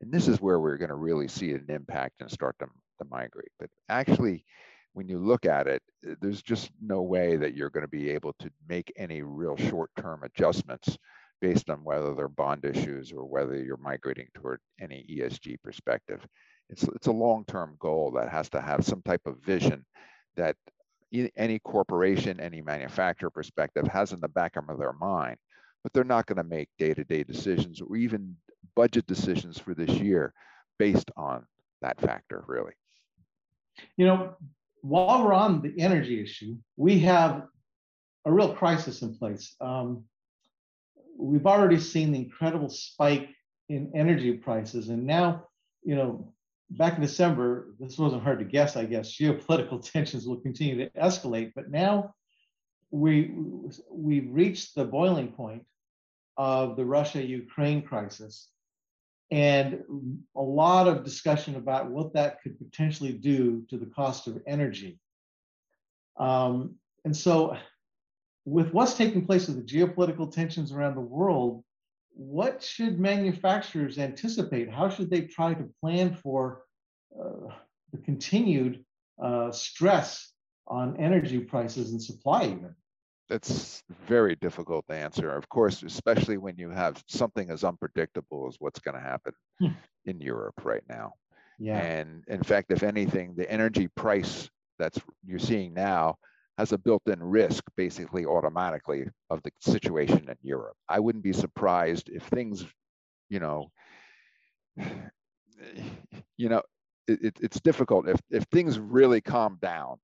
And 0.00 0.12
this 0.12 0.28
is 0.28 0.40
where 0.40 0.60
we're 0.60 0.78
going 0.78 0.90
to 0.90 0.94
really 0.94 1.28
see 1.28 1.52
an 1.52 1.66
impact 1.68 2.14
and 2.20 2.30
start 2.30 2.56
to, 2.60 2.66
to 2.66 3.04
migrate. 3.10 3.50
But 3.58 3.70
actually, 3.88 4.44
when 4.92 5.08
you 5.08 5.18
look 5.18 5.44
at 5.44 5.66
it, 5.66 5.82
uh, 6.08 6.14
there's 6.20 6.42
just 6.42 6.70
no 6.80 7.02
way 7.02 7.36
that 7.36 7.54
you're 7.54 7.70
going 7.70 7.84
to 7.84 7.88
be 7.88 8.10
able 8.10 8.34
to 8.38 8.50
make 8.68 8.92
any 8.96 9.22
real 9.22 9.56
short-term 9.56 10.22
adjustments 10.22 10.96
based 11.40 11.70
on 11.70 11.84
whether 11.84 12.14
they're 12.14 12.28
bond 12.28 12.64
issues 12.64 13.12
or 13.12 13.24
whether 13.24 13.56
you're 13.56 13.76
migrating 13.78 14.28
toward 14.34 14.60
any 14.80 15.04
ESG 15.10 15.56
perspective. 15.62 16.26
It's, 16.68 16.84
it's 16.84 17.06
a 17.06 17.12
long-term 17.12 17.76
goal 17.80 18.12
that 18.12 18.28
has 18.28 18.48
to 18.50 18.60
have 18.60 18.84
some 18.84 19.02
type 19.02 19.22
of 19.26 19.38
vision 19.38 19.84
that 20.36 20.56
any 21.36 21.58
corporation, 21.58 22.40
any 22.40 22.60
manufacturer 22.60 23.30
perspective 23.30 23.86
has 23.88 24.12
in 24.12 24.20
the 24.20 24.28
back 24.28 24.56
of 24.56 24.78
their 24.78 24.92
mind, 24.92 25.36
but 25.82 25.92
they're 25.92 26.04
not 26.04 26.26
going 26.26 26.36
to 26.36 26.44
make 26.44 26.68
day-to-day 26.78 27.24
decisions 27.24 27.80
or 27.80 27.96
even 27.96 28.36
budget 28.76 29.06
decisions 29.06 29.58
for 29.58 29.74
this 29.74 29.90
year 29.90 30.32
based 30.78 31.10
on 31.16 31.44
that 31.82 32.00
factor, 32.00 32.44
really. 32.46 32.72
You 33.96 34.06
know, 34.06 34.36
while 34.82 35.24
we're 35.24 35.32
on 35.32 35.62
the 35.62 35.74
energy 35.78 36.22
issue, 36.22 36.56
we 36.76 37.00
have 37.00 37.46
a 38.24 38.32
real 38.32 38.54
crisis 38.54 39.02
in 39.02 39.14
place. 39.16 39.56
Um, 39.60 40.04
we've 41.18 41.46
already 41.46 41.78
seen 41.78 42.12
the 42.12 42.18
incredible 42.18 42.68
spike 42.68 43.28
in 43.68 43.92
energy 43.94 44.32
prices, 44.34 44.88
and 44.88 45.06
now, 45.06 45.44
you 45.82 45.96
know, 45.96 46.32
back 46.70 46.94
in 46.94 47.02
December, 47.02 47.74
this 47.78 47.98
wasn't 47.98 48.22
hard 48.22 48.38
to 48.38 48.44
guess, 48.44 48.76
I 48.76 48.84
guess, 48.84 49.16
geopolitical 49.16 49.82
tensions 49.92 50.26
will 50.26 50.40
continue 50.40 50.76
to 50.76 50.90
escalate. 50.90 51.52
But 51.54 51.70
now 51.70 52.14
we, 52.90 53.34
we've 53.90 54.28
reached 54.30 54.74
the 54.74 54.84
boiling 54.84 55.28
point 55.32 55.64
of 56.36 56.76
the 56.76 56.84
Russia 56.84 57.24
Ukraine 57.24 57.82
crisis. 57.82 58.48
And 59.30 59.82
a 60.34 60.42
lot 60.42 60.88
of 60.88 61.04
discussion 61.04 61.54
about 61.54 61.90
what 61.90 62.14
that 62.14 62.42
could 62.42 62.58
potentially 62.58 63.12
do 63.12 63.64
to 63.70 63.76
the 63.76 63.86
cost 63.86 64.26
of 64.26 64.42
energy. 64.46 64.98
Um, 66.16 66.76
and 67.04 67.16
so, 67.16 67.56
with 68.44 68.72
what's 68.72 68.94
taking 68.94 69.26
place 69.26 69.46
with 69.46 69.56
the 69.56 69.62
geopolitical 69.62 70.32
tensions 70.32 70.72
around 70.72 70.96
the 70.96 71.00
world, 71.00 71.62
what 72.12 72.62
should 72.62 72.98
manufacturers 72.98 73.98
anticipate? 73.98 74.70
How 74.70 74.88
should 74.88 75.10
they 75.10 75.22
try 75.22 75.54
to 75.54 75.68
plan 75.80 76.14
for 76.14 76.62
uh, 77.18 77.52
the 77.92 77.98
continued 77.98 78.84
uh, 79.22 79.50
stress 79.52 80.32
on 80.66 80.96
energy 80.98 81.38
prices 81.38 81.92
and 81.92 82.02
supply 82.02 82.44
even? 82.44 82.74
That's 83.28 83.82
very 84.08 84.34
difficult 84.36 84.84
to 84.88 84.94
answer. 84.94 85.30
Of 85.30 85.48
course, 85.48 85.82
especially 85.82 86.36
when 86.36 86.56
you 86.56 86.70
have 86.70 87.02
something 87.06 87.48
as 87.50 87.62
unpredictable 87.62 88.48
as 88.48 88.56
what's 88.58 88.80
going 88.80 88.96
to 88.96 89.00
happen 89.00 89.32
hmm. 89.60 89.68
in 90.04 90.20
Europe 90.20 90.64
right 90.64 90.82
now. 90.88 91.14
Yeah. 91.58 91.78
And 91.78 92.24
in 92.26 92.42
fact, 92.42 92.72
if 92.72 92.82
anything, 92.82 93.34
the 93.36 93.50
energy 93.50 93.88
price 93.94 94.48
that's 94.78 94.98
you're 95.24 95.38
seeing 95.38 95.74
now 95.74 96.16
has 96.60 96.72
a 96.72 96.78
built-in 96.78 97.22
risk 97.22 97.64
basically 97.74 98.26
automatically 98.26 99.06
of 99.30 99.42
the 99.42 99.50
situation 99.60 100.28
in 100.28 100.36
Europe. 100.42 100.76
I 100.90 101.00
wouldn't 101.00 101.24
be 101.24 101.32
surprised 101.32 102.10
if 102.10 102.22
things, 102.24 102.66
you 103.30 103.40
know, 103.40 103.70
you 106.36 106.50
know, 106.50 106.60
it, 107.08 107.34
it's 107.40 107.60
difficult 107.60 108.08
if 108.08 108.20
if 108.30 108.44
things 108.44 108.78
really 108.78 109.22
calm 109.22 109.58
down, 109.62 109.96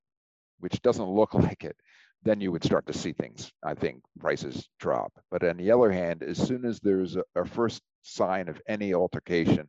which 0.61 0.81
doesn't 0.81 1.17
look 1.19 1.35
like 1.49 1.63
it, 1.63 1.77
then 2.23 2.41
you 2.41 2.51
would 2.53 2.65
start 2.65 2.87
to 2.87 2.95
see 2.95 3.13
things. 3.13 3.53
I 3.63 3.75
think 3.75 4.01
prices 4.19 4.67
drop. 4.81 5.13
But 5.31 5.45
on 5.45 5.59
the 5.59 5.71
other 5.71 5.93
hand, 5.93 6.23
as 6.23 6.39
soon 6.39 6.65
as 6.65 6.81
there's 6.81 7.17
a, 7.17 7.25
a 7.35 7.45
first 7.45 7.83
sign 8.01 8.49
of 8.49 8.63
any 8.67 8.95
altercation, 8.95 9.69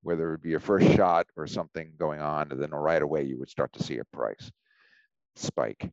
whether 0.00 0.28
it 0.28 0.30
would 0.30 0.42
be 0.42 0.54
a 0.54 0.60
first 0.60 0.90
shot 0.96 1.26
or 1.36 1.46
something 1.46 1.92
going 1.98 2.20
on, 2.22 2.48
then 2.48 2.70
right 2.70 3.02
away 3.02 3.24
you 3.24 3.38
would 3.38 3.50
start 3.50 3.74
to 3.74 3.82
see 3.82 3.98
a 3.98 4.04
price 4.16 4.50
spike. 5.36 5.90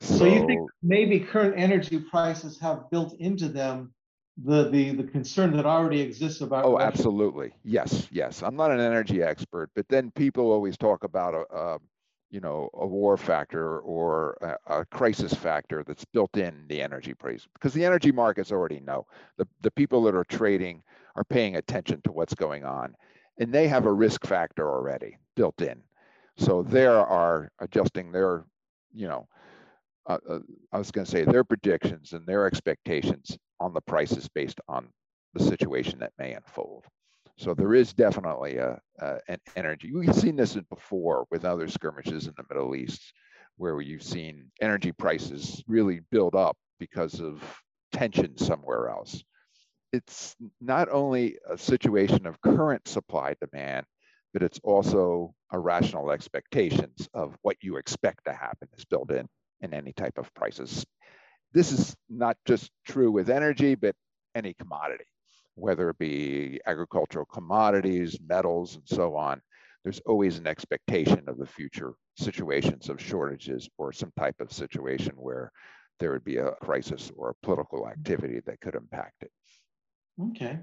So, 0.00 0.18
so 0.18 0.24
you 0.24 0.46
think 0.46 0.70
maybe 0.82 1.20
current 1.20 1.54
energy 1.58 1.98
prices 1.98 2.58
have 2.60 2.90
built 2.90 3.18
into 3.20 3.48
them 3.48 3.92
the 4.42 4.70
the 4.70 4.92
the 4.92 5.04
concern 5.04 5.54
that 5.56 5.66
already 5.66 6.00
exists 6.00 6.40
about 6.40 6.64
oh 6.64 6.74
Russia. 6.74 6.86
absolutely. 6.86 7.52
Yes 7.64 8.08
yes. 8.10 8.42
I'm 8.42 8.56
not 8.56 8.70
an 8.70 8.80
energy 8.80 9.22
expert 9.22 9.70
but 9.74 9.86
then 9.88 10.10
people 10.12 10.50
always 10.50 10.78
talk 10.78 11.04
about 11.04 11.34
a, 11.34 11.54
a 11.54 11.78
you 12.30 12.40
know 12.40 12.70
a 12.74 12.86
war 12.86 13.16
factor 13.16 13.80
or 13.80 14.38
a, 14.40 14.80
a, 14.80 14.84
crisis 14.86 15.34
factor 15.34 15.82
that's 15.82 16.04
built 16.06 16.36
in 16.36 16.64
the 16.68 16.80
energy 16.80 17.12
price 17.12 17.46
because 17.52 17.74
the 17.74 17.84
energy 17.84 18.12
markets 18.12 18.52
already 18.52 18.80
know. 18.80 19.06
The, 19.36 19.46
the 19.60 19.70
people 19.70 20.02
that 20.04 20.14
are 20.14 20.24
trading 20.24 20.82
are 21.16 21.24
paying 21.24 21.56
attention 21.56 22.00
to 22.02 22.12
what's 22.12 22.34
going 22.34 22.64
on 22.64 22.94
and 23.38 23.52
they 23.52 23.68
have 23.68 23.84
a 23.84 23.92
risk 23.92 24.24
factor 24.24 24.70
already 24.70 25.18
built 25.34 25.60
in. 25.60 25.82
So 26.36 26.62
they 26.62 26.86
are 26.86 27.50
adjusting 27.58 28.12
their 28.12 28.44
you 28.94 29.06
know 29.06 29.28
uh, 30.10 30.18
uh, 30.28 30.38
I 30.72 30.78
was 30.78 30.90
going 30.90 31.04
to 31.04 31.10
say 31.10 31.24
their 31.24 31.44
predictions 31.44 32.12
and 32.12 32.26
their 32.26 32.46
expectations 32.46 33.38
on 33.60 33.72
the 33.74 33.80
prices 33.80 34.28
based 34.34 34.60
on 34.68 34.88
the 35.34 35.44
situation 35.44 35.98
that 36.00 36.12
may 36.18 36.32
unfold. 36.32 36.84
So 37.38 37.54
there 37.54 37.74
is 37.74 37.92
definitely 37.92 38.56
a, 38.56 38.80
a, 38.98 39.18
an 39.28 39.38
energy. 39.56 39.92
We've 39.94 40.14
seen 40.14 40.36
this 40.36 40.56
before 40.68 41.26
with 41.30 41.44
other 41.44 41.68
skirmishes 41.68 42.26
in 42.26 42.34
the 42.36 42.44
Middle 42.50 42.74
East, 42.74 43.12
where 43.56 43.80
you've 43.80 44.02
seen 44.02 44.50
energy 44.60 44.92
prices 44.92 45.62
really 45.66 46.00
build 46.10 46.34
up 46.34 46.56
because 46.78 47.20
of 47.20 47.42
tension 47.92 48.36
somewhere 48.36 48.88
else. 48.88 49.22
it's 49.92 50.36
not 50.60 50.88
only 50.90 51.36
a 51.48 51.58
situation 51.58 52.26
of 52.26 52.40
current 52.40 52.86
supply 52.86 53.34
demand, 53.40 53.86
but 54.32 54.42
it's 54.42 54.60
also 54.62 55.34
a 55.52 55.58
rational 55.58 56.10
expectations 56.10 57.08
of 57.14 57.36
what 57.42 57.56
you 57.60 57.76
expect 57.76 58.24
to 58.24 58.32
happen 58.32 58.68
is 58.76 58.84
built 58.84 59.10
in 59.10 59.26
in 59.62 59.74
any 59.74 59.92
type 59.92 60.18
of 60.18 60.32
prices. 60.34 60.84
This 61.52 61.72
is 61.72 61.96
not 62.08 62.36
just 62.46 62.70
true 62.86 63.10
with 63.10 63.28
energy, 63.28 63.74
but 63.74 63.94
any 64.34 64.54
commodity, 64.54 65.04
whether 65.54 65.90
it 65.90 65.98
be 65.98 66.60
agricultural 66.66 67.26
commodities, 67.26 68.18
metals, 68.26 68.76
and 68.76 68.84
so 68.86 69.16
on. 69.16 69.40
There's 69.84 70.00
always 70.06 70.38
an 70.38 70.46
expectation 70.46 71.24
of 71.26 71.38
the 71.38 71.46
future 71.46 71.94
situations 72.16 72.88
of 72.88 73.00
shortages 73.00 73.68
or 73.78 73.92
some 73.92 74.12
type 74.18 74.36
of 74.40 74.52
situation 74.52 75.12
where 75.16 75.50
there 75.98 76.12
would 76.12 76.24
be 76.24 76.36
a 76.36 76.52
crisis 76.62 77.10
or 77.16 77.30
a 77.30 77.46
political 77.46 77.88
activity 77.88 78.40
that 78.46 78.60
could 78.60 78.74
impact 78.74 79.22
it. 79.22 79.30
Okay. 80.20 80.58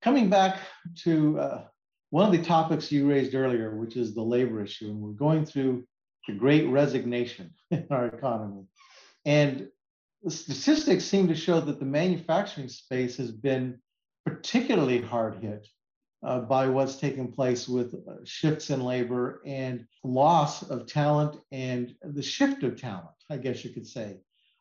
Coming 0.00 0.30
back 0.30 0.60
to 1.02 1.38
uh, 1.38 1.64
one 2.10 2.26
of 2.26 2.32
the 2.32 2.44
topics 2.44 2.90
you 2.90 3.08
raised 3.08 3.34
earlier, 3.34 3.76
which 3.76 3.96
is 3.96 4.14
the 4.14 4.22
labor 4.22 4.62
issue, 4.62 4.86
and 4.86 5.00
we're 5.00 5.10
going 5.10 5.44
through 5.44 5.84
the 6.28 6.34
great 6.34 6.68
resignation 6.68 7.50
in 7.72 7.86
our 7.90 8.06
economy. 8.06 8.64
And 9.24 9.68
the 10.22 10.30
statistics 10.30 11.04
seem 11.04 11.26
to 11.28 11.34
show 11.34 11.58
that 11.60 11.80
the 11.80 11.86
manufacturing 11.86 12.68
space 12.68 13.16
has 13.16 13.32
been 13.32 13.80
particularly 14.24 15.00
hard 15.00 15.38
hit 15.42 15.66
uh, 16.22 16.40
by 16.40 16.66
what's 16.68 16.96
taken 16.96 17.32
place 17.32 17.68
with 17.68 17.94
uh, 17.94 18.16
shifts 18.24 18.70
in 18.70 18.80
labor 18.80 19.40
and 19.46 19.86
loss 20.04 20.68
of 20.68 20.86
talent 20.86 21.40
and 21.52 21.94
the 22.02 22.22
shift 22.22 22.62
of 22.62 22.80
talent, 22.80 23.16
I 23.30 23.36
guess 23.36 23.64
you 23.64 23.70
could 23.70 23.86
say 23.86 24.16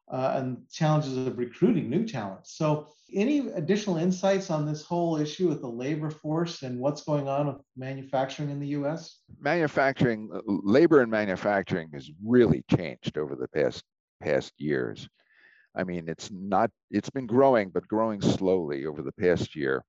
uh, 0.09 0.33
and 0.35 0.57
challenges 0.71 1.17
of 1.17 1.37
recruiting 1.37 1.89
new 1.89 2.05
talent. 2.07 2.47
So, 2.47 2.87
any 3.13 3.39
additional 3.51 3.97
insights 3.97 4.49
on 4.49 4.65
this 4.65 4.83
whole 4.83 5.15
issue 5.15 5.47
with 5.47 5.61
the 5.61 5.67
labor 5.67 6.09
force 6.09 6.63
and 6.63 6.77
what's 6.77 7.03
going 7.03 7.29
on 7.29 7.47
with 7.47 7.57
manufacturing 7.77 8.49
in 8.49 8.59
the 8.59 8.67
US? 8.67 9.21
Manufacturing, 9.39 10.29
uh, 10.33 10.41
labor 10.45 11.01
in 11.01 11.09
manufacturing 11.09 11.89
has 11.93 12.11
really 12.25 12.63
changed 12.75 13.17
over 13.17 13.35
the 13.35 13.47
past 13.47 13.83
past 14.21 14.53
years. 14.57 15.07
I 15.75 15.83
mean, 15.83 16.09
it's 16.09 16.31
not, 16.31 16.71
it's 16.89 17.09
been 17.09 17.27
growing, 17.27 17.69
but 17.69 17.87
growing 17.87 18.19
slowly 18.19 18.85
over 18.85 19.01
the 19.01 19.11
past 19.11 19.55
year. 19.55 19.85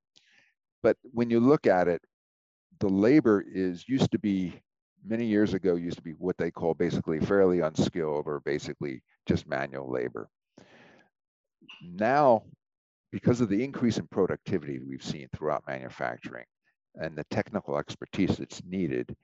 But 0.83 0.97
when 1.03 1.29
you 1.29 1.39
look 1.39 1.65
at 1.65 1.87
it, 1.87 2.01
the 2.79 2.89
labor 2.89 3.43
is 3.45 3.89
used 3.89 4.11
to 4.11 4.19
be 4.19 4.61
many 5.05 5.25
years 5.25 5.53
ago 5.53 5.75
used 5.75 5.97
to 5.97 6.03
be 6.03 6.11
what 6.11 6.37
they 6.37 6.51
call 6.51 6.73
basically 6.73 7.19
fairly 7.19 7.59
unskilled 7.59 8.25
or 8.27 8.41
basically 8.41 9.01
just 9.25 9.47
manual 9.47 9.91
labor. 9.91 10.29
Now, 11.81 12.43
because 13.11 13.41
of 13.41 13.49
the 13.49 13.63
increase 13.63 13.97
in 13.97 14.07
productivity 14.07 14.79
we've 14.79 15.03
seen 15.03 15.27
throughout 15.33 15.63
manufacturing 15.67 16.45
and 16.95 17.17
the 17.17 17.23
technical 17.31 17.77
expertise 17.77 18.37
that's 18.37 18.61
needed, 18.63 19.15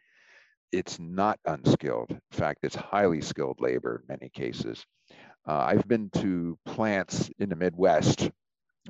it's 0.71 0.99
not 0.99 1.39
unskilled. 1.45 2.11
In 2.11 2.19
fact, 2.31 2.59
it's 2.63 2.75
highly 2.75 3.21
skilled 3.21 3.59
labor 3.61 4.01
in 4.01 4.17
many 4.19 4.29
cases. 4.29 4.85
Uh, 5.47 5.57
I've 5.57 5.87
been 5.87 6.09
to 6.15 6.57
plants 6.65 7.29
in 7.37 7.49
the 7.49 7.55
Midwest, 7.55 8.31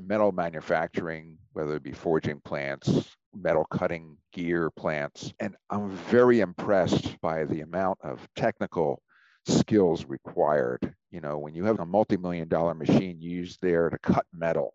metal 0.01 0.31
manufacturing, 0.31 1.37
whether 1.53 1.75
it 1.75 1.83
be 1.83 1.91
forging 1.91 2.39
plants, 2.41 3.15
metal 3.35 3.65
cutting 3.65 4.17
gear 4.33 4.69
plants. 4.69 5.33
And 5.39 5.55
I'm 5.69 5.91
very 5.91 6.39
impressed 6.39 7.19
by 7.21 7.45
the 7.45 7.61
amount 7.61 7.99
of 8.03 8.27
technical 8.35 9.01
skills 9.47 10.05
required. 10.05 10.93
You 11.11 11.21
know, 11.21 11.37
when 11.37 11.55
you 11.55 11.65
have 11.65 11.79
a 11.79 11.85
multi-million 11.85 12.47
dollar 12.47 12.73
machine 12.73 13.21
used 13.21 13.59
there 13.61 13.89
to 13.89 13.97
cut 13.99 14.25
metal 14.33 14.73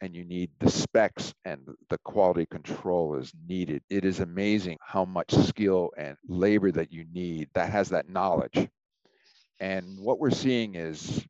and 0.00 0.14
you 0.14 0.24
need 0.24 0.50
the 0.60 0.70
specs 0.70 1.34
and 1.44 1.60
the 1.88 1.98
quality 2.04 2.46
control 2.46 3.16
is 3.16 3.32
needed, 3.48 3.82
it 3.90 4.04
is 4.04 4.20
amazing 4.20 4.78
how 4.80 5.04
much 5.04 5.32
skill 5.32 5.90
and 5.96 6.16
labor 6.28 6.70
that 6.70 6.92
you 6.92 7.04
need 7.12 7.48
that 7.54 7.70
has 7.70 7.88
that 7.88 8.08
knowledge. 8.08 8.68
And 9.60 9.98
what 9.98 10.20
we're 10.20 10.30
seeing 10.30 10.76
is 10.76 11.24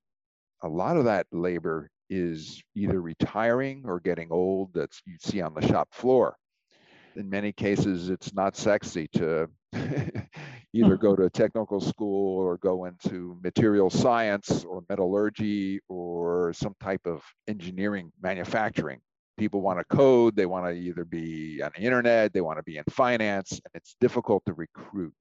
a 0.63 0.69
lot 0.69 0.97
of 0.97 1.05
that 1.05 1.27
labor 1.33 1.91
is 2.11 2.63
either 2.75 3.01
retiring 3.01 3.83
or 3.87 4.01
getting 4.01 4.29
old 4.31 4.73
that's 4.75 5.01
you 5.07 5.17
see 5.21 5.41
on 5.41 5.55
the 5.55 5.67
shop 5.67 5.89
floor. 5.93 6.37
In 7.19 7.29
many 7.29 7.53
cases, 7.53 8.09
it's 8.09 8.33
not 8.33 8.57
sexy 8.57 9.09
to 9.09 9.49
either 9.75 10.23
hmm. 10.73 11.03
go 11.03 11.15
to 11.15 11.25
a 11.25 11.31
technical 11.31 11.81
school 11.81 12.39
or 12.39 12.57
go 12.57 12.87
into 12.87 13.39
material 13.43 13.91
science 13.91 14.65
or 14.65 14.85
metallurgy 14.89 15.81
or 15.89 16.53
some 16.55 16.75
type 16.81 17.07
of 17.07 17.23
engineering 17.47 18.13
manufacturing. 18.23 19.01
People 19.37 19.61
want 19.61 19.79
to 19.79 19.97
code, 19.97 20.35
they 20.35 20.47
want 20.47 20.65
to 20.67 20.73
either 20.73 21.05
be 21.05 21.61
on 21.63 21.71
the 21.77 21.83
internet, 21.83 22.33
they 22.33 22.41
want 22.41 22.59
to 22.59 22.65
be 22.65 22.79
in 22.79 22.85
finance, 22.89 23.53
and 23.53 23.71
it's 23.75 23.95
difficult 24.01 24.43
to 24.47 24.55
recruit. 24.55 25.15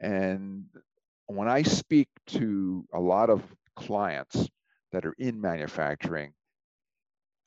And 0.00 0.66
when 1.26 1.48
I 1.48 1.62
speak 1.62 2.08
to 2.28 2.86
a 2.94 3.00
lot 3.00 3.28
of 3.28 3.42
clients, 3.76 4.48
that 4.92 5.06
are 5.06 5.14
in 5.18 5.40
manufacturing, 5.40 6.32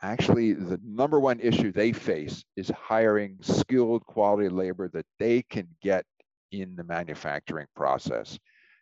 actually 0.06 0.54
the 0.54 0.80
number 0.84 1.20
one 1.20 1.40
issue 1.40 1.72
they 1.72 1.92
face 1.92 2.44
is 2.56 2.70
hiring 2.70 3.38
skilled 3.42 4.06
quality 4.06 4.50
labor 4.50 4.90
that 4.90 5.06
they 5.20 5.42
can 5.44 5.68
get 5.82 6.06
in 6.52 6.76
the 6.76 6.84
manufacturing 6.84 7.68
process. 7.76 8.38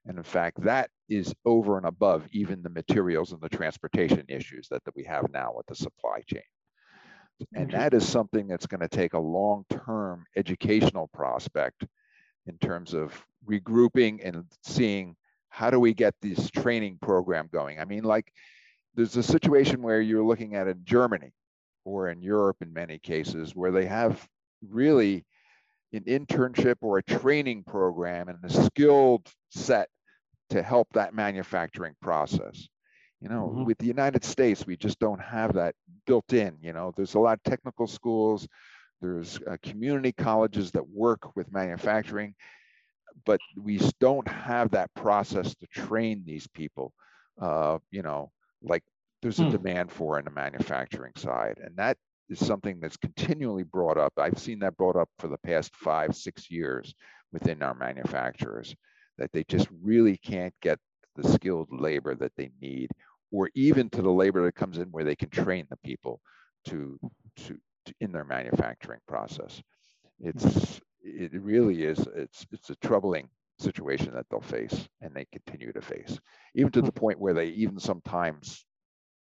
And 0.06 0.18
in 0.18 0.24
fact, 0.24 0.62
that 0.64 0.90
is 1.10 1.34
over 1.46 1.78
and 1.78 1.86
above 1.86 2.28
even 2.32 2.62
the 2.62 2.70
materials 2.70 3.32
and 3.32 3.42
the 3.42 3.50
transportation 3.50 4.26
issues 4.28 4.68
that, 4.70 4.84
that 4.84 4.96
we 4.96 5.04
have 5.06 5.32
now 5.32 5.54
with 5.56 5.66
the 5.68 5.76
supply 5.76 6.22
chain. 6.28 6.42
And 7.56 7.72
that 7.72 7.94
is 7.94 8.08
something 8.08 8.48
that's 8.48 8.68
going 8.68 8.82
to 8.82 8.88
take 8.88 9.14
a 9.14 9.20
long-term 9.20 10.26
educational 10.36 11.10
prospect 11.14 11.86
in 12.46 12.58
terms 12.58 12.94
of 12.94 13.14
regrouping 13.48 14.20
and 14.24 14.46
seeing 14.64 15.16
how 15.50 15.70
do 15.70 15.80
we 15.80 15.94
get 15.94 16.16
this 16.22 16.50
training 16.52 16.98
program 17.02 17.50
going? 17.52 17.80
I 17.80 17.86
mean, 17.86 18.04
like 18.04 18.32
there's 18.96 19.18
a 19.18 19.24
situation 19.24 19.82
where 19.82 20.02
you're 20.02 20.26
looking 20.26 20.56
at 20.56 20.68
in 20.68 20.82
Germany 20.84 21.32
or 21.86 22.10
in 22.10 22.22
Europe 22.22 22.58
in 22.62 22.74
many 22.74 23.00
cases 23.00 23.56
where 23.56 23.72
they 23.72 23.86
have 23.86 24.28
really 24.70 25.26
an 25.92 26.04
internship 26.04 26.76
or 26.82 26.98
a 26.98 27.04
training 27.04 27.64
program 27.64 28.30
and 28.30 28.40
a 28.44 28.50
skilled 28.50 29.28
set 29.52 29.90
to 30.50 30.62
help 30.62 30.88
that 30.94 31.14
manufacturing 31.14 31.96
process. 32.02 32.68
You 33.22 33.30
know, 33.30 33.50
mm-hmm. 33.50 33.66
with 33.66 33.78
the 33.78 33.86
United 33.86 34.24
States, 34.24 34.68
we 34.68 34.76
just 34.76 35.00
don't 35.00 35.22
have 35.22 35.54
that 35.54 35.76
built 36.06 36.34
in. 36.34 36.58
You 36.62 36.74
know, 36.74 36.94
there's 36.96 37.14
a 37.14 37.20
lot 37.20 37.38
of 37.38 37.44
technical 37.44 37.88
schools, 37.88 38.48
there's 39.02 39.40
uh, 39.48 39.58
community 39.62 40.12
colleges 40.12 40.72
that 40.72 40.88
work 40.88 41.36
with 41.36 41.52
manufacturing, 41.52 42.36
but 43.26 43.40
we 43.62 43.80
don't 44.00 44.28
have 44.28 44.72
that 44.72 44.94
process 44.94 45.56
to 45.56 45.68
train 45.68 46.24
these 46.26 46.48
people. 46.48 46.94
Uh, 47.42 47.80
you 47.92 48.02
know, 48.02 48.32
like 48.64 48.84
there's 49.22 49.40
a 49.40 49.44
hmm. 49.44 49.52
demand 49.52 49.92
for 49.92 50.20
in 50.20 50.26
the 50.26 50.32
manufacturing 50.32 51.14
side. 51.16 51.58
And 51.64 51.76
that 51.78 51.98
is 52.30 52.46
something 52.46 52.80
that's 52.80 52.98
continually 52.98 53.64
brought 53.64 53.98
up. 53.98 54.14
I've 54.18 54.40
seen 54.40 54.60
that 54.60 54.78
brought 54.78 54.96
up 54.96 55.10
for 55.20 55.28
the 55.28 55.38
past 55.40 55.76
five, 55.76 56.16
six 56.16 56.50
years 56.50 56.94
within 57.32 57.64
our 57.64 57.74
manufacturers, 57.74 58.76
that 59.18 59.32
they 59.32 59.44
just 59.48 59.68
really 59.82 60.18
can't 60.18 60.54
get 60.62 60.80
the 61.16 61.28
skilled 61.30 61.70
labor 61.72 62.16
that 62.16 62.32
they 62.36 62.52
need, 62.62 62.90
or 63.32 63.50
even 63.56 63.90
to 63.92 64.02
the 64.02 64.12
labor 64.12 64.44
that 64.44 64.56
comes 64.56 64.78
in 64.78 64.88
where 64.90 65.04
they 65.04 65.16
can 65.16 65.30
train 65.30 65.66
the 65.70 65.78
people 65.84 66.20
to, 66.66 67.00
to, 67.38 67.58
to 67.86 67.94
in 68.02 68.12
their 68.12 68.26
manufacturing 68.26 69.00
process. 69.08 69.62
It's 70.20 70.80
it 71.04 71.34
really 71.34 71.84
is 71.84 72.00
it's 72.16 72.46
it's 72.52 72.70
a 72.70 72.76
troubling 72.76 73.28
situation 73.64 74.14
that 74.14 74.26
they'll 74.30 74.42
face 74.42 74.88
and 75.02 75.14
they 75.14 75.26
continue 75.32 75.72
to 75.74 75.82
face, 75.82 76.20
even 76.56 76.72
to 76.72 76.82
the 76.82 76.92
hmm. 76.92 77.00
point 77.00 77.20
where 77.20 77.34
they 77.34 77.48
even 77.48 77.80
sometimes 77.80 78.66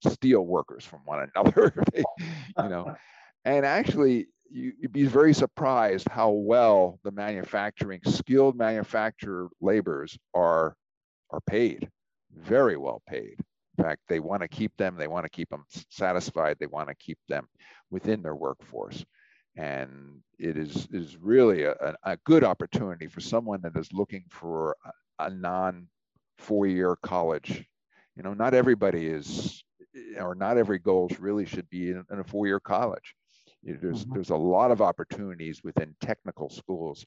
steal 0.08 0.46
workers 0.46 0.86
from 0.86 1.00
one 1.06 1.28
another, 1.36 1.74
you 1.96 2.70
know. 2.70 2.96
And 3.48 3.64
actually, 3.64 4.26
you, 4.50 4.74
would 4.82 4.92
be 4.92 5.06
very 5.06 5.32
surprised 5.32 6.10
how 6.10 6.32
well 6.32 7.00
the 7.04 7.12
manufacturing, 7.12 8.02
skilled 8.04 8.58
manufacturer 8.58 9.50
laborers 9.62 10.18
are 10.34 10.76
are 11.30 11.42
paid, 11.42 11.88
very 12.36 12.76
well 12.76 13.04
paid. 13.08 13.36
In 13.78 13.84
fact, 13.84 14.02
they 14.10 14.20
want 14.20 14.42
to 14.42 14.48
keep 14.48 14.76
them, 14.78 14.96
they 14.98 15.08
want 15.08 15.26
to 15.26 15.30
keep 15.30 15.50
them 15.50 15.64
satisfied, 15.92 16.58
they 16.60 16.66
want 16.66 16.90
to 16.90 16.96
keep 16.96 17.20
them 17.30 17.48
within 17.92 18.24
their 18.24 18.34
workforce 18.34 19.06
and 19.56 20.22
it 20.40 20.58
is 20.58 20.88
is 20.92 21.18
really 21.18 21.64
a, 21.64 21.96
a 22.04 22.18
good 22.26 22.44
opportunity 22.44 23.08
for 23.08 23.22
someone 23.22 23.62
that 23.62 23.76
is 23.76 23.92
looking 23.94 24.24
for 24.30 24.76
a, 25.20 25.26
a 25.26 25.30
non 25.30 25.88
four-year 26.38 26.98
college 27.02 27.64
you 28.16 28.24
know 28.24 28.34
not 28.34 28.54
everybody 28.54 29.08
is 29.08 29.64
or 30.20 30.36
not 30.36 30.58
every 30.58 30.78
goal 30.78 31.10
really 31.20 31.46
should 31.46 31.70
be 31.70 31.92
in, 31.92 32.04
in 32.12 32.20
a 32.20 32.24
four-year 32.24 32.60
college 32.60 33.16
there's 33.64 34.04
mm-hmm. 34.04 34.14
there's 34.14 34.30
a 34.30 34.36
lot 34.36 34.72
of 34.72 34.82
opportunities 34.82 35.64
within 35.64 35.96
technical 36.02 36.50
schools 36.50 37.06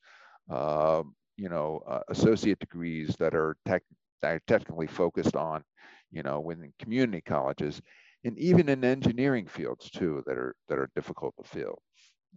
uh, 0.50 1.02
you 1.37 1.48
know 1.48 1.82
uh, 1.87 2.00
associate 2.08 2.58
degrees 2.58 3.14
that 3.18 3.34
are 3.34 3.56
tech 3.66 3.82
that 4.22 4.34
are 4.34 4.42
technically 4.46 4.87
focused 4.87 5.37
on 5.37 5.62
you 6.11 6.22
know 6.22 6.40
within 6.40 6.72
community 6.78 7.20
colleges 7.20 7.80
and 8.24 8.38
even 8.38 8.68
in 8.68 8.84
engineering 8.84 9.46
fields 9.46 9.90
too 9.90 10.22
that 10.26 10.37
are 10.37 10.54
that 10.68 10.78
are 10.78 10.90
difficult 10.94 11.34
to 11.37 11.48
fill. 11.48 11.80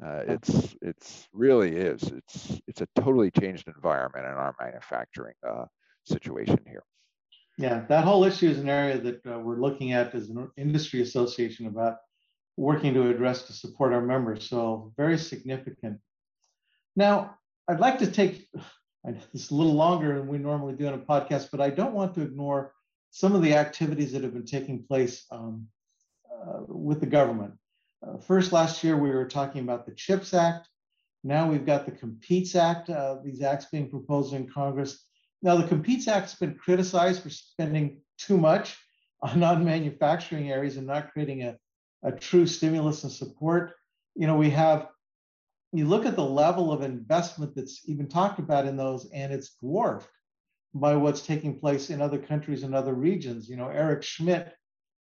Uh, 0.04 0.24
it's 0.28 0.76
it's 0.82 1.28
really 1.34 1.76
is 1.76 2.04
it's 2.04 2.62
it's 2.68 2.82
a 2.82 2.88
totally 2.96 3.30
changed 3.32 3.68
environment 3.68 4.26
in 4.26 4.32
our 4.32 4.56
manufacturing 4.60 5.36
uh, 5.48 5.66
situation 6.06 6.60
here. 6.66 6.84
Yeah, 7.58 7.86
that 7.90 8.04
whole 8.04 8.24
issue 8.24 8.50
is 8.50 8.60
an 8.60 8.70
area 8.70 8.98
that 9.00 9.26
uh, 9.26 9.38
we're 9.40 9.60
looking 9.60 9.92
at 9.92 10.16
as 10.16 10.30
an 10.30 10.50
industry 10.58 11.02
association 11.02 11.68
about 11.68 11.98
working 12.58 12.94
to 12.94 13.10
address 13.10 13.44
to 13.44 13.54
support 13.54 13.94
our 13.94 14.02
members. 14.02 14.50
So 14.50 14.94
very 14.98 15.18
significant. 15.18 16.00
Now, 16.96 17.38
I'd 17.68 17.80
like 17.80 18.00
to 18.00 18.10
take 18.10 18.48
this 19.34 19.52
a 19.52 19.56
little 19.56 19.74
longer 19.74 20.18
than 20.18 20.28
we 20.28 20.38
normally 20.38 20.74
do 20.74 20.88
in 20.88 20.94
a 20.94 21.00
podcast, 21.00 21.50
but 21.52 21.62
I 21.62 21.70
don't 21.70 21.94
want 21.94 22.16
to 22.16 22.22
ignore 22.22 22.74
some 23.12 23.36
of 23.36 23.42
the 23.42 23.54
activities 23.56 24.14
that 24.14 24.24
have 24.24 24.34
been 24.34 24.46
taking 24.46 24.84
place 24.84 25.26
um, 25.32 25.68
uh, 26.32 26.62
with 26.68 27.02
the 27.02 27.06
government. 27.06 27.54
Uh, 28.06 28.18
first, 28.18 28.52
last 28.52 28.84
year, 28.84 28.98
we 28.98 29.12
were 29.12 29.28
talking 29.28 29.62
about 29.62 29.86
the 29.86 29.94
CHIPS 29.94 30.34
Act. 30.34 30.68
Now 31.24 31.50
we've 31.50 31.66
got 31.66 31.86
the 31.86 31.92
Competes 31.92 32.56
Act, 32.56 32.90
uh, 32.90 33.18
these 33.24 33.42
acts 33.42 33.66
being 33.66 33.90
proposed 33.90 34.34
in 34.34 34.50
Congress. 34.50 35.06
Now, 35.44 35.56
the 35.56 35.68
Competes 35.68 36.08
Act 36.08 36.30
has 36.30 36.36
been 36.36 36.56
criticized 36.56 37.22
for 37.22 37.30
spending 37.30 38.02
too 38.18 38.38
much 38.38 38.78
on 39.22 39.40
non 39.40 39.64
manufacturing 39.64 40.52
areas 40.52 40.78
and 40.78 40.88
not 40.88 41.12
creating 41.14 41.44
a, 41.44 41.58
a 42.04 42.12
true 42.12 42.48
stimulus 42.48 43.04
and 43.04 43.12
support. 43.12 43.74
You 44.16 44.26
know, 44.26 44.36
we 44.36 44.50
have, 44.50 44.88
you 45.72 45.86
look 45.86 46.06
at 46.06 46.16
the 46.16 46.26
level 46.26 46.72
of 46.72 46.82
investment 46.82 47.56
that's 47.56 47.88
even 47.88 48.08
talked 48.08 48.40
about 48.40 48.66
in 48.66 48.76
those, 48.76 49.10
and 49.12 49.32
it's 49.32 49.56
dwarfed 49.62 50.10
by 50.74 50.96
what's 50.96 51.22
taking 51.22 51.60
place 51.60 51.90
in 51.90 52.02
other 52.02 52.18
countries 52.18 52.64
and 52.64 52.74
other 52.74 52.94
regions. 52.94 53.48
You 53.48 53.58
know, 53.58 53.68
Eric 53.68 54.02
Schmidt, 54.04 54.54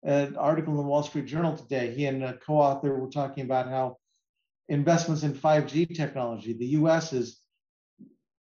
an 0.04 0.36
article 0.38 0.74
in 0.74 0.78
the 0.78 0.86
Wall 0.86 1.04
Street 1.04 1.26
Journal 1.26 1.58
today, 1.58 1.94
he 1.94 2.06
and 2.06 2.24
a 2.24 2.34
co-author 2.34 2.98
were 2.98 3.10
talking 3.10 3.44
about 3.44 3.68
how 3.68 3.98
investments 4.70 5.24
in 5.24 5.34
5G 5.34 5.96
technology, 5.96 6.54
the 6.54 6.68
US 6.68 7.12
is 7.14 7.42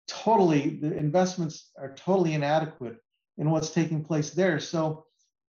totally, 0.08 0.80
the 0.82 0.96
investments 0.96 1.72
are 1.78 1.94
totally 1.96 2.34
inadequate 2.34 2.98
in 3.38 3.50
what's 3.50 3.72
taking 3.72 4.04
place 4.04 4.32
there. 4.32 4.60
So, 4.60 5.06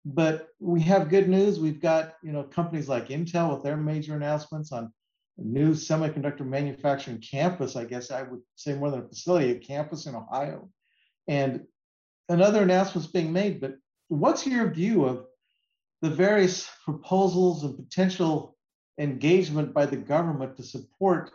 but 0.04 0.48
we 0.60 0.82
have 0.82 1.10
good 1.10 1.30
news. 1.30 1.60
We've 1.60 1.82
got, 1.82 2.16
you 2.24 2.32
know, 2.32 2.44
companies 2.44 2.90
like 2.90 3.10
Intel 3.10 3.54
with 3.54 3.64
their 3.64 3.78
major 3.78 4.16
announcements 4.16 4.72
on 4.72 4.92
new 5.38 5.72
semiconductor 5.72 6.46
manufacturing 6.46 7.20
campus, 7.22 7.76
I 7.76 7.86
guess 7.86 8.10
I 8.10 8.24
would 8.24 8.42
say 8.56 8.74
more 8.74 8.90
than 8.90 9.02
a 9.02 9.08
facility, 9.08 9.52
a 9.52 9.60
campus 9.60 10.08
in 10.08 10.16
Ohio 10.16 10.70
and 11.28 11.66
another 12.30 12.64
announcement's 12.64 13.10
being 13.12 13.32
made. 13.32 13.62
But 13.62 13.76
what's 14.08 14.48
your 14.48 14.70
view 14.72 15.06
of 15.06 15.27
the 16.02 16.10
various 16.10 16.70
proposals 16.84 17.64
and 17.64 17.76
potential 17.76 18.56
engagement 19.00 19.74
by 19.74 19.86
the 19.86 19.98
government 19.98 20.56
to 20.58 20.64
support 20.64 21.32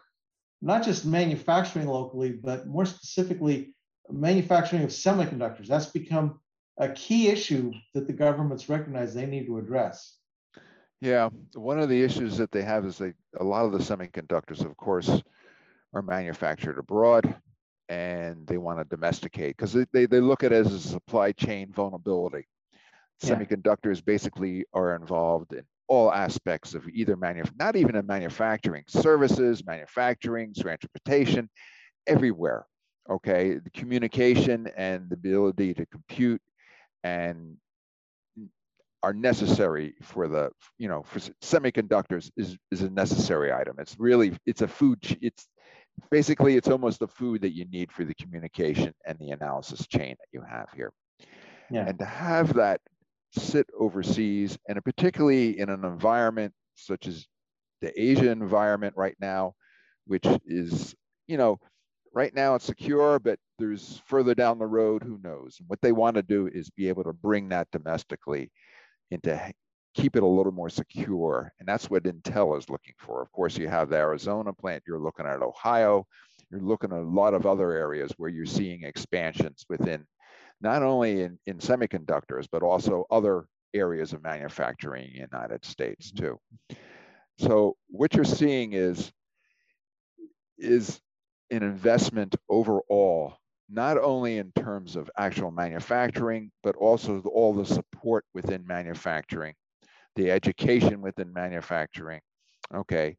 not 0.61 0.85
just 0.85 1.05
manufacturing 1.05 1.88
locally, 1.88 2.31
but 2.31 2.66
more 2.66 2.87
specifically, 2.87 3.75
manufacturing 4.11 4.83
of 4.83 4.90
semiconductors? 4.90 5.66
That's 5.66 5.87
become 5.87 6.40
a 6.79 6.88
key 6.90 7.29
issue 7.29 7.72
that 7.94 8.07
the 8.07 8.12
government's 8.12 8.68
recognized 8.68 9.14
they 9.14 9.27
need 9.27 9.46
to 9.46 9.59
address. 9.59 10.18
Yeah, 11.01 11.31
one 11.55 11.81
of 11.81 11.88
the 11.88 12.01
issues 12.01 12.37
that 12.37 12.53
they 12.53 12.62
have 12.62 12.87
is 12.87 12.96
they 12.98 13.12
a 13.40 13.44
lot 13.44 13.64
of 13.64 13.72
the 13.72 13.79
semiconductors, 13.79 14.64
of 14.64 14.77
course, 14.77 15.22
are 15.92 16.03
manufactured 16.03 16.79
abroad 16.79 17.35
and 17.88 18.46
they 18.46 18.57
want 18.57 18.79
to 18.79 18.85
domesticate 18.85 19.57
because 19.57 19.72
they, 19.72 20.07
they 20.07 20.20
look 20.20 20.44
at 20.44 20.53
it 20.53 20.66
as 20.66 20.72
a 20.72 20.81
supply 20.81 21.33
chain 21.33 21.72
vulnerability. 21.72 22.46
Yeah. 23.23 23.35
Semiconductors 23.35 24.05
basically 24.05 24.65
are 24.73 24.97
involved 24.97 25.53
in 25.53 25.63
all 25.89 26.13
aspects 26.13 26.75
of 26.75 26.89
either 26.89 27.17
manuf 27.17 27.51
not 27.59 27.77
even 27.77 27.97
in 27.97 28.07
manufacturing, 28.07 28.85
services, 28.89 29.65
manufacturing, 29.67 30.55
transportation, 30.59 31.49
everywhere. 32.07 32.67
Okay, 33.11 33.55
the 33.55 33.71
communication 33.71 34.69
and 34.77 35.11
the 35.11 35.15
ability 35.15 35.75
to 35.75 35.87
compute 35.87 36.41
and 37.03 37.57
are 39.03 39.13
necessary 39.13 39.95
for 40.01 40.29
the 40.29 40.51
you 40.79 40.89
know 40.89 41.03
for 41.03 41.19
semiconductors 41.43 42.31
is 42.37 42.57
is 42.71 42.83
a 42.83 42.91
necessary 42.91 43.53
item 43.53 43.75
it's 43.81 43.97
really 43.99 44.33
it's 44.47 44.63
a 44.63 44.69
food 44.69 44.99
it's 45.21 45.49
basically 46.11 46.57
it's 46.57 46.69
almost 46.69 46.99
the 46.99 47.09
food 47.09 47.43
that 47.43 47.55
you 47.55 47.65
need 47.67 47.93
for 47.93 48.05
the 48.05 48.15
communication 48.15 48.93
and 49.07 49.19
the 49.19 49.31
analysis 49.31 49.87
chain 49.87 50.17
that 50.19 50.29
you 50.33 50.43
have 50.49 50.69
here. 50.75 50.93
Yeah. 51.71 51.87
And 51.87 51.99
to 51.99 52.05
have 52.05 52.55
that 52.55 52.81
sit 53.33 53.66
overseas, 53.79 54.59
and 54.68 54.83
particularly 54.85 55.59
in 55.59 55.68
an 55.68 55.85
environment 55.85 56.53
such 56.75 57.07
as 57.07 57.27
the 57.81 57.92
Asia 58.01 58.31
environment 58.31 58.95
right 58.97 59.16
now, 59.21 59.55
which 60.07 60.27
is, 60.47 60.95
you 61.27 61.37
know, 61.37 61.59
right 62.14 62.35
now 62.35 62.55
it's 62.55 62.64
secure, 62.64 63.18
but 63.18 63.38
there's 63.59 64.03
further 64.07 64.35
down 64.35 64.59
the 64.59 64.66
road, 64.66 65.03
who 65.03 65.18
knows? 65.23 65.57
And 65.59 65.68
what 65.68 65.81
they 65.81 65.92
want 65.92 66.16
to 66.16 66.23
do 66.23 66.49
is 66.49 66.71
be 66.71 66.88
able 66.88 67.05
to 67.05 67.12
bring 67.12 67.49
that 67.51 67.68
domestically 67.73 68.51
into 69.11 69.53
keep 69.95 70.16
it 70.16 70.23
a 70.23 70.27
little 70.27 70.53
more 70.53 70.71
secure. 70.71 71.53
And 71.59 71.68
that's 71.68 71.90
what 71.90 72.05
Intel 72.05 72.59
is 72.59 72.71
looking 72.71 72.95
for. 72.99 73.21
Of 73.21 73.31
course, 73.33 73.59
you 73.59 73.68
have 73.68 73.90
the 73.90 73.97
Arizona 73.97 74.53
plant, 74.53 74.85
you're 74.87 74.99
looking 74.99 75.27
at 75.27 75.42
Ohio, 75.42 76.07
you're 76.51 76.61
looking 76.61 76.92
at 76.92 76.99
a 76.99 77.03
lot 77.03 77.35
of 77.35 77.47
other 77.47 77.73
areas 77.73 78.12
where 78.16 78.31
you're 78.31 78.47
seeing 78.47 78.85
expansions 78.85 79.64
within 79.68 80.05
not 80.62 80.83
only 80.83 81.22
in, 81.22 81.38
in 81.46 81.59
semiconductors, 81.59 82.46
but 82.51 82.62
also 82.62 83.07
other 83.11 83.46
areas 83.75 84.12
of 84.12 84.22
manufacturing 84.22 85.07
in 85.07 85.12
the 85.31 85.37
United 85.37 85.64
States 85.64 86.12
mm-hmm. 86.12 86.27
too. 86.27 86.77
So 87.38 87.77
what 87.88 88.14
you're 88.14 88.25
seeing 88.25 88.72
is, 88.72 89.11
is 90.59 91.01
an 91.51 91.62
investment 91.62 92.37
overall, 92.48 93.37
not 93.68 93.98
only 93.98 94.38
in 94.38 94.53
terms 94.53 94.96
of 94.96 95.11
actual 95.16 95.51
manufacturing, 95.51 96.51
but 96.62 96.77
also 96.77 97.20
all 97.20 97.53
the 97.53 97.66
support 97.66 98.25
within 98.35 98.66
manufacturing 98.66 99.55
the 100.16 100.31
education 100.31 101.01
within 101.01 101.33
manufacturing, 101.33 102.20
okay, 102.75 103.16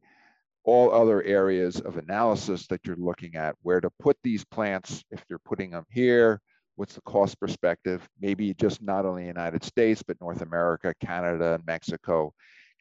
all 0.64 0.94
other 0.94 1.22
areas 1.24 1.80
of 1.82 1.98
analysis 1.98 2.68
that 2.68 2.82
you're 2.86 2.96
looking 2.96 3.36
at, 3.36 3.56
where 3.62 3.82
to 3.82 3.90
put 4.00 4.18
these 4.24 4.46
plants, 4.46 5.04
if 5.12 5.24
you're 5.30 5.40
putting 5.40 5.72
them 5.72 5.86
here, 5.90 6.40
what's 6.76 6.96
the 6.96 7.02
cost 7.02 7.40
perspective, 7.40 8.08
maybe 8.20 8.54
just 8.54 8.82
not 8.82 9.06
only 9.06 9.24
the 9.24 9.28
United 9.28 9.64
States, 9.64 10.04
but 10.04 10.20
North 10.20 10.42
America, 10.42 10.94
Canada, 11.00 11.56
and 11.56 11.66
Mexico, 11.66 12.34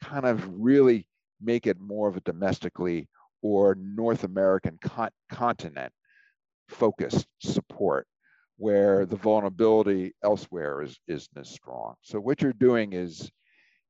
kind 0.02 0.24
of 0.24 0.48
really 0.52 1.06
make 1.40 1.66
it 1.66 1.78
more 1.78 2.08
of 2.08 2.16
a 2.16 2.20
domestically 2.20 3.08
or 3.42 3.74
North 3.74 4.24
American 4.24 4.78
con 4.80 5.10
continent 5.30 5.92
focused 6.68 7.26
support 7.40 8.06
where 8.56 9.04
the 9.06 9.16
vulnerability 9.16 10.12
elsewhere 10.22 10.82
is, 10.82 10.98
isn't 11.08 11.36
as 11.36 11.48
strong. 11.48 11.94
So 12.02 12.20
what 12.20 12.40
you're 12.40 12.52
doing 12.52 12.92
is 12.92 13.30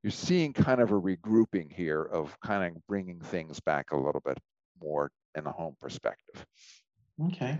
you're 0.01 0.11
seeing 0.11 0.51
kind 0.51 0.81
of 0.81 0.91
a 0.91 0.99
regrouping 0.99 1.71
here 1.71 2.01
of 2.01 2.35
kind 2.41 2.75
of 2.75 2.87
bringing 2.87 3.19
things 3.19 3.59
back 3.59 3.91
a 3.91 3.97
little 3.97 4.21
bit 4.25 4.37
more 4.81 5.11
in 5.35 5.45
a 5.45 5.51
home 5.51 5.75
perspective. 5.79 6.45
Okay. 7.27 7.59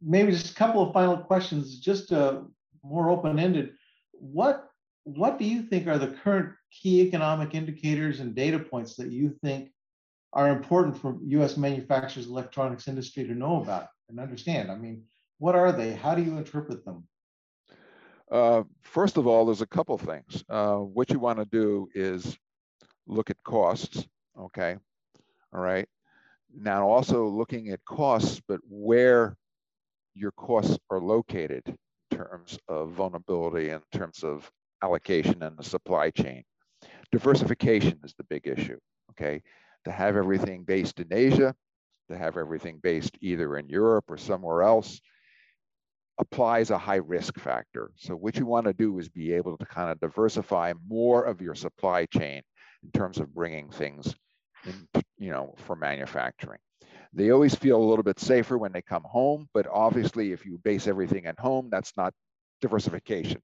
Maybe 0.00 0.32
just 0.32 0.52
a 0.52 0.54
couple 0.54 0.82
of 0.82 0.92
final 0.92 1.16
questions, 1.16 1.78
just 1.78 2.12
uh, 2.12 2.40
more 2.82 3.08
open-ended. 3.08 3.74
What 4.12 4.68
what 5.04 5.38
do 5.38 5.44
you 5.44 5.62
think 5.62 5.88
are 5.88 5.98
the 5.98 6.08
current 6.22 6.54
key 6.70 7.00
economic 7.00 7.54
indicators 7.54 8.20
and 8.20 8.34
data 8.34 8.58
points 8.58 8.94
that 8.96 9.10
you 9.10 9.36
think 9.42 9.72
are 10.32 10.48
important 10.48 10.96
for 10.96 11.18
U.S. 11.26 11.56
manufacturers 11.56 12.26
electronics 12.26 12.86
industry 12.86 13.24
to 13.24 13.34
know 13.34 13.60
about 13.60 13.88
and 14.08 14.20
understand? 14.20 14.70
I 14.70 14.76
mean, 14.76 15.02
what 15.38 15.56
are 15.56 15.72
they? 15.72 15.92
How 15.92 16.14
do 16.14 16.22
you 16.22 16.36
interpret 16.36 16.84
them? 16.84 17.04
Uh, 18.30 18.62
first 18.80 19.16
of 19.16 19.26
all, 19.26 19.44
there's 19.44 19.60
a 19.60 19.66
couple 19.66 19.98
things. 19.98 20.44
Uh, 20.48 20.76
what 20.76 21.10
you 21.10 21.18
want 21.18 21.38
to 21.38 21.44
do 21.44 21.88
is 21.94 22.38
look 23.06 23.28
at 23.28 23.42
costs, 23.44 24.06
okay? 24.38 24.76
All 25.52 25.60
right. 25.60 25.88
Now, 26.54 26.88
also 26.88 27.26
looking 27.26 27.68
at 27.68 27.84
costs, 27.84 28.40
but 28.46 28.60
where 28.68 29.36
your 30.14 30.32
costs 30.32 30.78
are 30.90 31.00
located 31.00 31.62
in 31.66 32.16
terms 32.16 32.58
of 32.68 32.90
vulnerability, 32.90 33.70
in 33.70 33.80
terms 33.92 34.22
of 34.22 34.50
allocation 34.82 35.42
and 35.42 35.56
the 35.56 35.64
supply 35.64 36.10
chain. 36.10 36.42
Diversification 37.10 37.98
is 38.04 38.14
the 38.16 38.24
big 38.24 38.46
issue, 38.46 38.78
okay? 39.10 39.42
To 39.84 39.92
have 39.92 40.16
everything 40.16 40.64
based 40.64 41.00
in 41.00 41.08
Asia, 41.10 41.54
to 42.10 42.16
have 42.16 42.36
everything 42.36 42.80
based 42.82 43.16
either 43.20 43.56
in 43.56 43.68
Europe 43.68 44.04
or 44.08 44.16
somewhere 44.16 44.62
else, 44.62 45.00
applies 46.18 46.70
a 46.70 46.78
high 46.78 46.96
risk 46.96 47.38
factor. 47.38 47.90
So 47.96 48.14
what 48.14 48.36
you 48.36 48.46
want 48.46 48.66
to 48.66 48.72
do 48.72 48.98
is 48.98 49.08
be 49.08 49.32
able 49.32 49.56
to 49.56 49.66
kind 49.66 49.90
of 49.90 50.00
diversify 50.00 50.72
more 50.86 51.24
of 51.24 51.40
your 51.40 51.54
supply 51.54 52.06
chain 52.06 52.42
in 52.82 52.90
terms 52.92 53.18
of 53.18 53.34
bringing 53.34 53.70
things 53.70 54.14
in, 54.64 55.02
you 55.18 55.30
know, 55.30 55.54
for 55.58 55.74
manufacturing. 55.74 56.60
They 57.12 57.30
always 57.30 57.54
feel 57.54 57.76
a 57.76 57.84
little 57.84 58.02
bit 58.02 58.18
safer 58.18 58.56
when 58.56 58.72
they 58.72 58.82
come 58.82 59.04
home, 59.04 59.48
but 59.52 59.66
obviously 59.66 60.32
if 60.32 60.46
you 60.46 60.58
base 60.58 60.86
everything 60.86 61.26
at 61.26 61.38
home, 61.38 61.68
that's 61.70 61.92
not 61.96 62.14
diversification. 62.60 63.42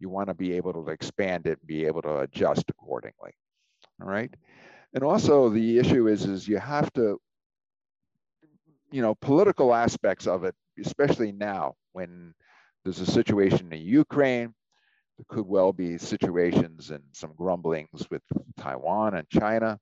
you 0.00 0.08
want 0.08 0.28
to 0.28 0.34
be 0.34 0.52
able 0.54 0.72
to 0.72 0.90
expand 0.90 1.46
it, 1.46 1.64
be 1.66 1.86
able 1.86 2.02
to 2.02 2.18
adjust 2.20 2.68
accordingly. 2.68 3.32
All 4.00 4.08
right. 4.08 4.32
And 4.92 5.04
also 5.04 5.48
the 5.48 5.78
issue 5.78 6.08
is, 6.08 6.24
is 6.24 6.48
you 6.48 6.58
have 6.58 6.92
to, 6.94 7.20
you 8.90 9.02
know, 9.02 9.14
political 9.14 9.74
aspects 9.74 10.26
of 10.26 10.44
it, 10.44 10.54
especially 10.84 11.32
now 11.32 11.74
when 11.92 12.34
there's 12.84 13.00
a 13.00 13.06
situation 13.06 13.72
in 13.72 13.80
Ukraine, 13.80 14.54
there 15.16 15.24
could 15.28 15.46
well 15.46 15.72
be 15.72 15.96
situations 15.98 16.90
and 16.90 17.02
some 17.12 17.32
grumblings 17.36 18.08
with 18.10 18.22
Taiwan 18.58 19.14
and 19.14 19.28
China. 19.28 19.78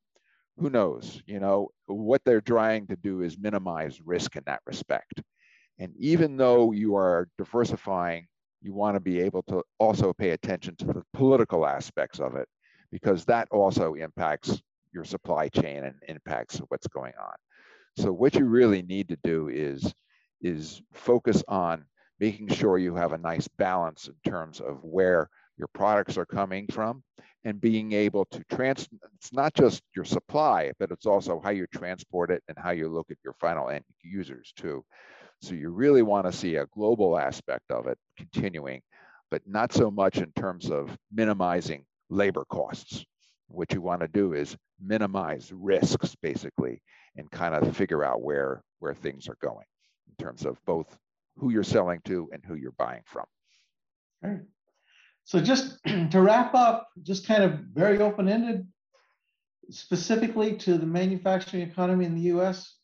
Who 0.58 0.70
knows? 0.70 1.22
You 1.26 1.40
know, 1.40 1.70
what 1.86 2.22
they're 2.24 2.40
trying 2.40 2.86
to 2.88 2.96
do 2.96 3.22
is 3.22 3.38
minimize 3.38 4.00
risk 4.04 4.36
in 4.36 4.42
that 4.46 4.60
respect. 4.66 5.22
And 5.78 5.92
even 5.96 6.36
though 6.36 6.72
you 6.72 6.94
are 6.96 7.28
diversifying, 7.38 8.26
you 8.60 8.74
want 8.74 8.94
to 8.94 9.00
be 9.00 9.20
able 9.20 9.42
to 9.44 9.62
also 9.80 10.12
pay 10.12 10.30
attention 10.30 10.76
to 10.76 10.86
the 10.86 11.02
political 11.12 11.66
aspects 11.66 12.20
of 12.20 12.36
it, 12.36 12.46
because 12.92 13.24
that 13.24 13.48
also 13.50 13.94
impacts 13.94 14.62
your 14.92 15.04
supply 15.04 15.48
chain 15.48 15.84
and 15.84 15.94
impacts 16.06 16.58
what's 16.68 16.86
going 16.86 17.14
on. 17.20 17.34
So 17.96 18.12
what 18.12 18.34
you 18.34 18.44
really 18.44 18.82
need 18.82 19.08
to 19.08 19.18
do 19.24 19.48
is, 19.48 19.92
is 20.42 20.82
focus 20.92 21.42
on 21.48 21.86
making 22.20 22.48
sure 22.48 22.78
you 22.78 22.94
have 22.94 23.12
a 23.12 23.18
nice 23.18 23.48
balance 23.48 24.08
in 24.08 24.30
terms 24.30 24.60
of 24.60 24.84
where 24.84 25.28
your 25.56 25.68
products 25.68 26.16
are 26.16 26.26
coming 26.26 26.66
from 26.68 27.02
and 27.44 27.60
being 27.60 27.92
able 27.92 28.24
to 28.26 28.42
trans 28.50 28.88
it's 29.14 29.32
not 29.32 29.52
just 29.54 29.82
your 29.94 30.04
supply 30.04 30.72
but 30.78 30.90
it's 30.90 31.06
also 31.06 31.40
how 31.40 31.50
you 31.50 31.66
transport 31.68 32.30
it 32.30 32.42
and 32.48 32.56
how 32.58 32.70
you 32.70 32.88
look 32.88 33.10
at 33.10 33.18
your 33.24 33.34
final 33.40 33.68
end 33.68 33.84
users 34.02 34.52
too. 34.56 34.84
So 35.40 35.54
you 35.54 35.70
really 35.70 36.02
want 36.02 36.26
to 36.26 36.32
see 36.32 36.56
a 36.56 36.66
global 36.66 37.18
aspect 37.18 37.70
of 37.70 37.86
it 37.86 37.98
continuing 38.16 38.80
but 39.30 39.42
not 39.46 39.72
so 39.72 39.90
much 39.90 40.18
in 40.18 40.30
terms 40.32 40.70
of 40.70 40.94
minimizing 41.10 41.84
labor 42.10 42.44
costs. 42.50 43.02
What 43.48 43.72
you 43.72 43.80
want 43.80 44.02
to 44.02 44.08
do 44.08 44.34
is 44.34 44.56
minimize 44.78 45.50
risks 45.54 46.14
basically 46.22 46.82
and 47.16 47.30
kind 47.30 47.54
of 47.54 47.76
figure 47.76 48.04
out 48.04 48.22
where 48.22 48.62
where 48.78 48.94
things 48.94 49.28
are 49.28 49.38
going 49.40 49.66
in 50.08 50.24
terms 50.24 50.44
of 50.44 50.58
both 50.66 50.96
who 51.36 51.50
you're 51.50 51.62
selling 51.62 52.00
to 52.04 52.28
and 52.32 52.44
who 52.44 52.54
you're 52.54 52.72
buying 52.72 53.02
from. 53.06 53.24
So 55.24 55.40
just 55.40 55.78
to 56.10 56.20
wrap 56.20 56.54
up, 56.54 56.88
just 57.02 57.26
kind 57.26 57.42
of 57.42 57.60
very 57.72 57.98
open-ended, 57.98 58.66
specifically 59.70 60.56
to 60.58 60.76
the 60.76 60.86
manufacturing 60.86 61.62
economy 61.62 62.04
in 62.04 62.14
the 62.14 62.32
US, 62.36 62.76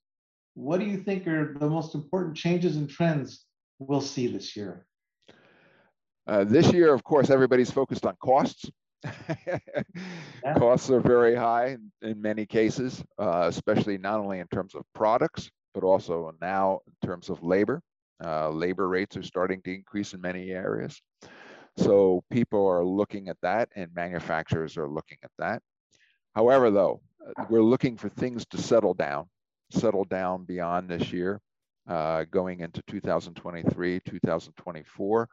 what 0.54 0.80
do 0.80 0.86
you 0.86 0.98
think 0.98 1.26
are 1.26 1.54
the 1.58 1.68
most 1.68 1.94
important 1.94 2.36
changes 2.36 2.76
and 2.76 2.88
trends 2.88 3.44
we'll 3.78 4.00
see 4.00 4.26
this 4.26 4.56
year? 4.56 4.86
Uh, 6.26 6.44
this 6.44 6.72
year, 6.72 6.92
of 6.92 7.02
course, 7.04 7.30
everybody's 7.30 7.70
focused 7.70 8.04
on 8.04 8.14
costs. 8.22 8.70
yeah. 9.46 10.54
Costs 10.58 10.90
are 10.90 11.00
very 11.00 11.34
high 11.34 11.68
in, 11.68 11.92
in 12.02 12.20
many 12.20 12.44
cases, 12.44 13.02
uh, 13.18 13.44
especially 13.46 13.96
not 13.96 14.18
only 14.18 14.40
in 14.40 14.48
terms 14.48 14.74
of 14.74 14.82
products, 14.94 15.48
but 15.74 15.84
also 15.84 16.34
now 16.40 16.80
in 16.86 17.08
terms 17.08 17.30
of 17.30 17.42
labor. 17.42 17.80
Uh, 18.22 18.50
labor 18.50 18.88
rates 18.88 19.16
are 19.16 19.22
starting 19.22 19.62
to 19.62 19.72
increase 19.72 20.12
in 20.12 20.20
many 20.20 20.50
areas. 20.50 21.00
So 21.78 22.24
people 22.30 22.66
are 22.66 22.84
looking 22.84 23.28
at 23.28 23.36
that 23.42 23.68
and 23.76 23.94
manufacturers 23.94 24.76
are 24.76 24.88
looking 24.88 25.18
at 25.22 25.30
that. 25.38 25.62
However, 26.34 26.70
though, 26.70 27.00
uh, 27.24 27.44
we're 27.48 27.62
looking 27.62 27.96
for 27.96 28.08
things 28.08 28.44
to 28.46 28.58
settle 28.58 28.94
down, 28.94 29.28
settle 29.70 30.04
down 30.04 30.44
beyond 30.44 30.90
this 30.90 31.12
year, 31.12 31.40
uh, 31.88 32.24
going 32.30 32.60
into 32.60 32.82
2023, 32.88 34.00
2024. 34.00 35.28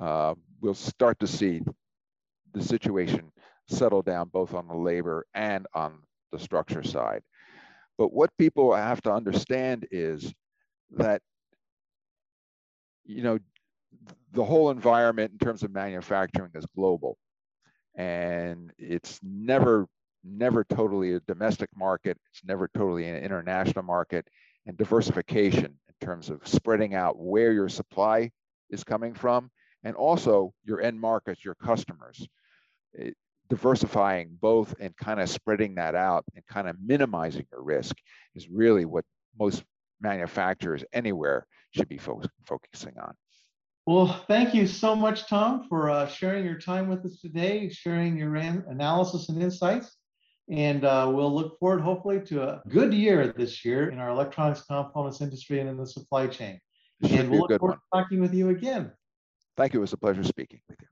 Uh, 0.00 0.34
we'll 0.60 0.74
start 0.74 1.18
to 1.20 1.26
see 1.26 1.62
the 2.52 2.62
situation 2.62 3.32
settle 3.68 4.02
down 4.02 4.28
both 4.28 4.54
on 4.54 4.68
the 4.68 4.76
labor 4.76 5.26
and 5.34 5.66
on 5.74 5.98
the 6.32 6.38
structure 6.38 6.82
side. 6.82 7.22
But 7.96 8.12
what 8.12 8.30
people 8.38 8.74
have 8.74 9.02
to 9.02 9.12
understand 9.12 9.86
is 9.90 10.32
that 10.92 11.22
you 13.08 13.22
know, 13.22 13.38
the 14.32 14.44
whole 14.44 14.70
environment 14.70 15.32
in 15.32 15.38
terms 15.38 15.62
of 15.62 15.72
manufacturing 15.72 16.50
is 16.54 16.66
global. 16.74 17.18
And 17.96 18.72
it's 18.78 19.18
never 19.22 19.88
never 20.24 20.64
totally 20.64 21.14
a 21.14 21.20
domestic 21.20 21.70
market. 21.76 22.18
It's 22.32 22.44
never 22.44 22.68
totally 22.76 23.08
an 23.08 23.16
international 23.16 23.84
market. 23.84 24.26
And 24.66 24.76
diversification 24.76 25.64
in 25.64 26.06
terms 26.06 26.28
of 26.28 26.46
spreading 26.46 26.94
out 26.94 27.18
where 27.18 27.52
your 27.52 27.68
supply 27.68 28.30
is 28.68 28.84
coming 28.84 29.14
from 29.14 29.50
and 29.84 29.96
also 29.96 30.52
your 30.64 30.82
end 30.82 31.00
markets 31.00 31.44
your 31.44 31.54
customers. 31.54 32.26
It, 32.92 33.16
diversifying 33.48 34.36
both 34.40 34.74
and 34.78 34.96
kind 34.96 35.20
of 35.20 35.28
spreading 35.28 35.76
that 35.76 35.94
out 35.94 36.24
and 36.34 36.46
kind 36.46 36.68
of 36.68 36.76
minimizing 36.84 37.46
your 37.50 37.62
risk 37.62 37.96
is 38.34 38.48
really 38.48 38.84
what 38.84 39.04
most 39.38 39.64
manufacturers 40.00 40.84
anywhere 40.92 41.46
should 41.70 41.88
be 41.88 41.98
fo 41.98 42.20
focusing 42.44 42.98
on. 42.98 43.14
Well, 43.88 44.22
thank 44.28 44.54
you 44.54 44.66
so 44.66 44.94
much, 44.94 45.26
Tom, 45.28 45.66
for 45.66 45.88
uh, 45.88 46.06
sharing 46.06 46.44
your 46.44 46.58
time 46.58 46.88
with 46.88 47.06
us 47.06 47.22
today, 47.22 47.70
sharing 47.70 48.18
your 48.18 48.36
analysis 48.36 49.30
and 49.30 49.42
insights. 49.42 49.96
And 50.50 50.84
uh, 50.84 51.10
we'll 51.10 51.34
look 51.34 51.58
forward, 51.58 51.80
hopefully, 51.80 52.20
to 52.26 52.42
a 52.42 52.62
good 52.68 52.92
year 52.92 53.32
this 53.34 53.64
year 53.64 53.88
in 53.88 53.98
our 53.98 54.10
electronics 54.10 54.60
components 54.60 55.22
industry 55.22 55.60
and 55.60 55.70
in 55.70 55.78
the 55.78 55.86
supply 55.86 56.26
chain. 56.26 56.60
And 57.02 57.30
we'll 57.30 57.46
look 57.48 57.58
forward 57.58 57.78
one. 57.90 58.02
to 58.02 58.04
talking 58.04 58.20
with 58.20 58.34
you 58.34 58.50
again. 58.50 58.92
Thank 59.56 59.72
you. 59.72 59.80
It 59.80 59.88
was 59.88 59.94
a 59.94 59.96
pleasure 59.96 60.22
speaking 60.22 60.60
with 60.68 60.76
you. 60.82 60.87